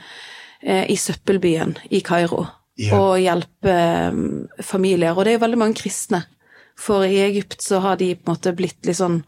i 0.61 0.93
søppelbyen 0.93 1.71
i 1.89 2.03
Kairo. 2.05 2.43
Ja. 2.77 2.99
Og 2.99 3.15
hjelpe 3.17 3.73
familier. 4.61 5.15
Og 5.15 5.25
det 5.25 5.31
er 5.31 5.39
jo 5.39 5.41
veldig 5.41 5.57
mange 5.57 5.79
kristne. 5.79 6.19
For 6.77 7.01
i 7.01 7.17
Egypt 7.23 7.65
så 7.65 7.79
har 7.81 7.97
de 7.97 8.11
på 8.13 8.27
en 8.27 8.35
måte 8.35 8.53
blitt 8.53 8.77
litt 8.85 8.99
sånn 8.99 9.23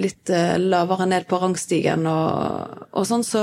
litt 0.00 0.32
lavere 0.62 1.04
ned 1.10 1.26
på 1.28 1.36
rangstigen 1.42 2.06
og, 2.08 2.86
og 2.96 3.04
sånn, 3.04 3.26
så, 3.26 3.42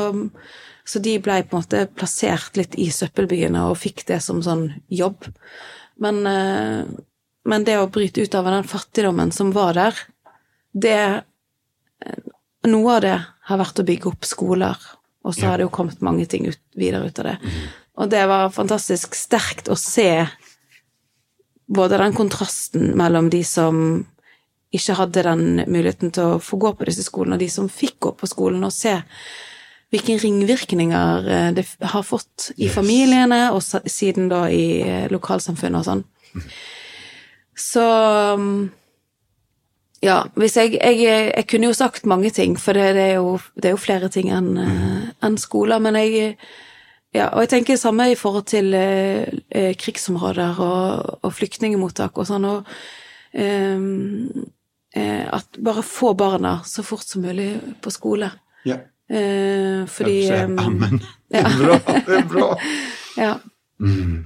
så 0.86 1.00
de 1.00 1.16
ble 1.24 1.40
på 1.48 1.58
en 1.58 1.64
måte 1.64 1.86
plassert 1.96 2.58
litt 2.60 2.76
i 2.80 2.90
søppelbyene 2.92 3.62
og 3.70 3.80
fikk 3.80 4.06
det 4.10 4.20
som 4.24 4.42
sånn 4.44 4.68
jobb. 4.92 5.30
Men, 6.04 6.26
eh, 6.28 6.84
men 7.46 7.68
det 7.68 7.78
å 7.80 7.90
bryte 7.92 8.24
ut 8.24 8.36
av 8.36 8.50
den 8.52 8.68
fattigdommen 8.68 9.32
som 9.32 9.54
var 9.56 9.78
der, 9.80 10.02
det 10.74 11.00
eh, 11.00 12.24
Noe 12.64 12.94
av 12.96 13.02
det 13.04 13.18
har 13.20 13.60
vært 13.60 13.80
å 13.82 13.84
bygge 13.84 14.08
opp 14.08 14.24
skoler, 14.24 14.78
og 15.28 15.34
så 15.36 15.50
har 15.50 15.60
det 15.60 15.66
jo 15.66 15.72
kommet 15.76 16.00
mange 16.00 16.24
ting 16.32 16.46
ut, 16.48 16.62
videre 16.80 17.10
ut 17.12 17.18
av 17.20 17.26
det. 17.28 17.34
Og 18.00 18.08
det 18.08 18.22
var 18.32 18.54
fantastisk 18.56 19.18
sterkt 19.20 19.68
å 19.68 19.76
se 19.76 20.24
både 21.68 22.00
den 22.00 22.16
kontrasten 22.16 22.94
mellom 22.96 23.28
de 23.34 23.42
som 23.44 24.06
ikke 24.74 24.96
hadde 24.98 25.26
den 25.28 25.44
muligheten 25.68 26.14
til 26.16 26.38
å 26.38 26.40
få 26.40 26.58
gå 26.62 26.72
på 26.78 26.88
disse 26.88 27.04
skolene, 27.06 27.36
og 27.36 27.44
de 27.44 27.50
som 27.52 27.68
fikk 27.68 28.00
gå 28.08 28.14
på 28.18 28.30
skolen, 28.32 28.64
og 28.64 28.74
se 28.74 28.96
hvilke 29.94 30.18
ringvirkninger 30.22 31.28
eh, 31.30 31.50
det 31.60 31.68
har 31.94 32.06
fått 32.06 32.52
i 32.58 32.68
Yes. 32.68 32.76
familiene, 32.76 33.52
og 33.54 33.62
siden 33.64 34.30
da 34.32 34.48
i 34.50 34.82
eh, 34.82 35.10
lokalsamfunnet 35.14 35.84
og 35.84 35.88
sånn. 35.89 36.04
Så 37.54 37.84
mm, 38.39 38.72
ja, 40.04 40.24
hvis 40.36 40.58
jeg, 40.58 40.74
jeg 40.82 41.00
Jeg 41.06 41.48
kunne 41.48 41.70
jo 41.70 41.78
sagt 41.78 42.06
mange 42.10 42.32
ting, 42.34 42.58
for 42.60 42.74
det, 42.74 42.96
det, 42.98 43.08
er, 43.14 43.16
jo, 43.22 43.38
det 43.56 43.70
er 43.70 43.76
jo 43.78 43.86
flere 43.86 44.10
ting 44.10 44.34
enn 44.34 44.58
eh, 44.58 45.10
enn 45.24 45.38
skoler, 45.38 45.80
men 45.80 45.96
jeg 46.02 46.38
ja, 47.14 47.28
og 47.30 47.44
jeg 47.44 47.52
tenker 47.52 47.76
det 47.76 47.84
samme 47.84 48.08
i 48.10 48.18
forhold 48.18 48.48
til 48.50 48.74
eh, 48.74 49.30
eh, 49.54 49.76
krigsområder 49.78 50.58
og, 50.58 51.20
og 51.22 51.34
flyktningemottak 51.38 52.18
og 52.18 52.26
sånn, 52.26 52.48
og 52.50 52.72
ehm, 53.38 54.48
eh, 54.98 55.28
at 55.30 55.60
bare 55.62 55.86
få 55.86 56.16
barna 56.18 56.56
så 56.66 56.82
fort 56.86 57.06
som 57.06 57.22
mulig 57.22 57.52
på 57.86 57.94
skole. 57.94 58.32
Ja. 58.66 58.80
Eh, 59.10 59.86
fordi 59.88 60.32
amen. 60.32 61.01
Det 61.30 61.38
er 61.39 61.58
bra. 61.60 61.80
Det 62.08 62.18
er 62.18 62.28
bra. 62.30 62.60
Ja. 63.18 63.34
Mm. 63.80 64.26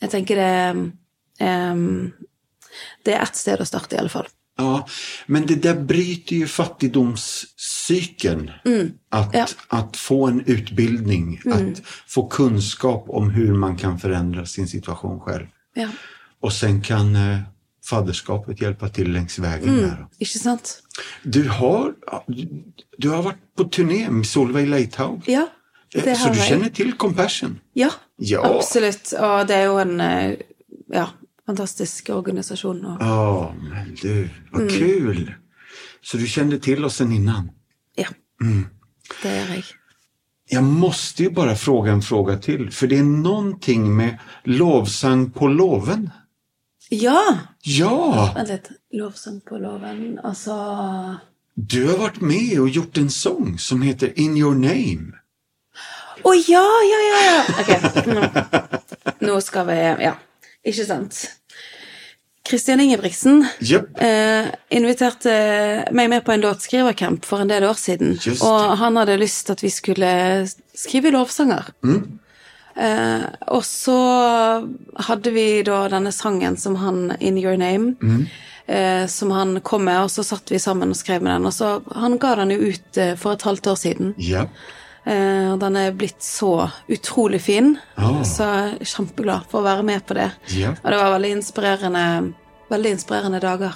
Jeg 0.00 0.10
tenker 0.10 0.36
det 0.36 0.92
ehm, 1.40 2.12
Det 3.04 3.14
er 3.14 3.22
ett 3.22 3.36
sted 3.36 3.60
å 3.60 3.64
starte, 3.68 3.96
i 3.96 3.98
alle 4.00 4.08
fall. 4.12 4.26
Ja, 4.58 4.86
men 5.26 5.46
det 5.46 5.54
där 5.62 5.74
bryter 5.80 6.36
ju 6.36 6.46
fattigdomscykeln. 6.46 8.50
Att, 9.10 9.34
Ja. 9.34 9.46
at 9.68 9.96
få 9.96 10.26
en 10.26 10.40
utbildning, 10.46 11.40
att 11.44 11.82
få 12.06 12.26
kunskap 12.28 13.04
om 13.08 13.30
hur 13.30 13.54
man 13.54 13.76
kan 13.76 13.98
förändra 13.98 14.46
sin 14.46 14.68
situation 14.68 15.20
själv. 15.20 15.46
Ja. 15.74 15.88
Och 16.40 16.52
sen 16.52 16.82
kan 16.82 17.16
eh, 17.16 17.38
fadderskapet 17.86 18.60
hjelper 18.60 18.88
til 18.88 19.12
längs 19.12 19.38
vägen 19.38 19.76
där. 19.76 20.06
Ikke 20.18 20.38
sant? 20.38 20.82
Du 21.22 21.48
har, 21.48 21.92
du, 22.98 23.08
har 23.10 23.22
vært 23.22 23.42
på 23.56 23.64
turné 23.70 24.08
med 24.10 24.26
Solveig 24.26 24.66
Leithaug. 24.68 25.22
Ja, 25.28 25.46
det 25.94 26.02
har 26.02 26.08
jeg. 26.08 26.18
Så 26.18 26.32
du 26.34 26.40
kjenner 26.40 26.68
til 26.74 26.92
Compassion? 26.98 27.60
Ja, 27.74 27.90
Ja. 28.18 28.40
absolutt. 28.56 29.12
Og 29.12 29.48
det 29.48 29.56
er 29.56 29.64
jo 29.66 29.78
en 29.78 30.00
eh, 30.00 30.36
ja, 30.92 31.06
fantastisk 31.46 32.08
organisasjon. 32.10 32.84
Å, 33.00 33.52
men 33.60 33.94
du, 34.02 34.28
vad 34.52 34.70
kul! 34.70 35.34
Så 36.02 36.16
du 36.18 36.26
kjenner 36.26 36.58
til 36.58 36.84
oss 36.84 36.96
sen 37.02 37.12
innan? 37.12 37.50
ja, 37.96 38.08
det 39.22 39.30
gjør 39.32 39.52
jeg. 39.56 39.64
Jag 40.48 40.64
måste 40.64 41.22
ju 41.22 41.30
bara 41.30 41.56
fråga 41.56 41.92
en 41.92 42.02
fråga 42.02 42.36
till, 42.38 42.70
för 42.70 42.86
det 42.86 42.98
är 42.98 43.02
någonting 43.02 43.96
med 43.96 44.18
lovsang 44.44 45.30
på 45.30 45.48
loven. 45.48 46.10
Ja! 46.90 47.20
Ja, 47.66 48.32
Vent 48.36 48.52
litt. 48.52 48.68
Lovsang 48.94 49.40
på 49.46 49.58
loven. 49.58 50.20
Altså 50.24 50.54
du 51.56 51.86
har 51.88 51.96
vært 51.96 52.18
med 52.20 52.50
og 52.60 52.68
gjort 52.68 52.98
en 53.00 53.08
sång 53.08 53.54
som 53.56 53.80
heter 53.80 54.10
In 54.20 54.34
your 54.36 54.52
name. 54.52 55.16
Å 56.20 56.32
ja, 56.36 56.64
ja, 56.84 56.98
ja, 57.06 57.20
ja! 57.24 57.38
Ok, 57.62 57.70
nå, 58.12 58.26
nå 59.24 59.38
skal 59.40 59.64
vi 59.70 59.76
Ja, 60.04 60.12
ikke 60.60 60.84
sant. 60.84 61.22
Kristian 62.46 62.82
Ingebrigtsen 62.84 63.40
yep. 63.64 63.88
eh, 64.04 64.52
inviterte 64.76 65.32
meg 65.96 66.12
med 66.12 66.26
på 66.26 66.34
en 66.34 66.44
låtskrivercamp 66.44 67.24
for 67.26 67.42
en 67.42 67.50
del 67.50 67.64
år 67.66 67.80
siden. 67.80 68.14
Just 68.20 68.44
og 68.44 68.76
han 68.82 69.00
hadde 69.00 69.16
lyst 69.18 69.48
til 69.48 69.56
at 69.56 69.64
vi 69.64 69.72
skulle 69.72 70.12
skrive 70.76 71.14
lovsanger. 71.16 71.72
Eh, 72.76 73.24
og 73.48 73.62
så 73.64 73.96
hadde 75.08 75.32
vi 75.32 75.62
da 75.66 75.86
denne 75.88 76.12
sangen 76.12 76.56
som 76.60 76.76
han 76.76 77.14
In 77.20 77.38
Your 77.40 77.56
Name, 77.56 77.94
eh, 78.66 79.06
som 79.06 79.30
han 79.30 79.60
kom 79.60 79.84
med, 79.88 80.02
og 80.04 80.10
så 80.10 80.24
satt 80.24 80.50
vi 80.52 80.58
sammen 80.60 80.90
og 80.92 80.96
skrev 80.98 81.22
med 81.22 81.32
den. 81.38 81.46
Og 81.46 81.52
så 81.56 81.82
Han 81.94 82.18
ga 82.18 82.34
den 82.36 82.50
jo 82.50 82.58
ut 82.72 82.96
eh, 82.98 83.14
for 83.16 83.32
et 83.32 83.42
halvt 83.42 83.66
år 83.72 83.76
siden. 83.80 84.14
Jepp. 84.18 84.50
Eh, 85.06 85.52
og 85.52 85.60
den 85.62 85.76
er 85.76 85.92
blitt 85.94 86.20
så 86.20 86.68
utrolig 86.90 87.40
fin, 87.40 87.78
Oh. 87.96 88.22
så 88.26 88.42
jeg 88.42 88.80
er 88.80 88.84
kjempeglad 88.84 89.46
for 89.48 89.60
å 89.60 89.68
være 89.68 89.82
med 89.86 90.02
på 90.06 90.14
det. 90.18 90.30
Ja. 90.50 90.70
Og 90.82 90.90
det 90.90 90.98
var 90.98 91.12
veldig 91.14 91.30
inspirerende, 91.38 92.34
veldig 92.70 92.90
inspirerende 92.90 93.40
dager 93.40 93.72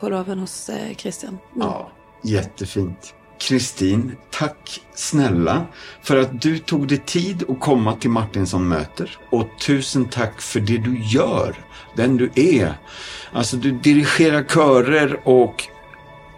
på 0.00 0.08
låven 0.08 0.38
hos 0.38 0.68
eh, 0.70 0.94
Christian. 0.96 1.38
Mm. 1.56 1.62
Ja, 1.66 1.88
jättefint. 2.24 3.12
Kristin, 3.38 4.16
tack 4.30 4.80
snälla 4.94 5.66
för 6.02 6.16
att 6.16 6.42
du 6.42 6.58
tog 6.58 6.88
dig 6.88 6.98
tid 6.98 7.44
att 7.48 7.60
komma 7.60 7.96
till 7.96 8.10
Martinsson 8.10 8.68
möter. 8.68 9.18
Och 9.30 9.48
tusen 9.60 10.04
tack 10.04 10.40
för 10.40 10.60
det 10.60 10.78
du 10.78 11.02
gör, 11.02 11.56
den 11.96 12.16
du 12.16 12.30
är. 12.34 12.74
Alltså 13.32 13.56
du 13.56 13.72
dirigerar 13.72 14.42
körer 14.42 15.20
och 15.24 15.68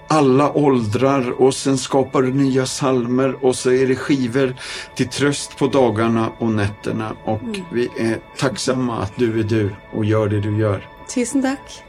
alla 0.09 0.53
åldrar 0.53 1.31
och 1.31 1.55
sen 1.55 1.79
skapar 1.79 2.23
du 2.23 2.33
nya 2.33 2.67
salmer 2.67 3.45
och 3.45 3.57
så 3.57 3.71
är 3.73 3.87
det 3.87 3.97
skivor 3.97 4.55
till 4.95 5.09
tröst 5.09 5.59
på 5.59 5.67
dagarna 5.67 6.33
och 6.39 6.51
nätterna 6.51 7.17
och 7.25 7.41
vi 7.73 7.89
är 7.99 8.19
tacksamma 8.37 9.03
att 9.03 9.13
du 9.17 9.41
är 9.41 9.45
du 9.45 9.75
och 9.93 10.05
gör 10.05 10.29
det 10.29 10.41
du 10.41 10.59
gör. 10.59 10.89
Tusen 11.15 11.43
takk. 11.43 11.83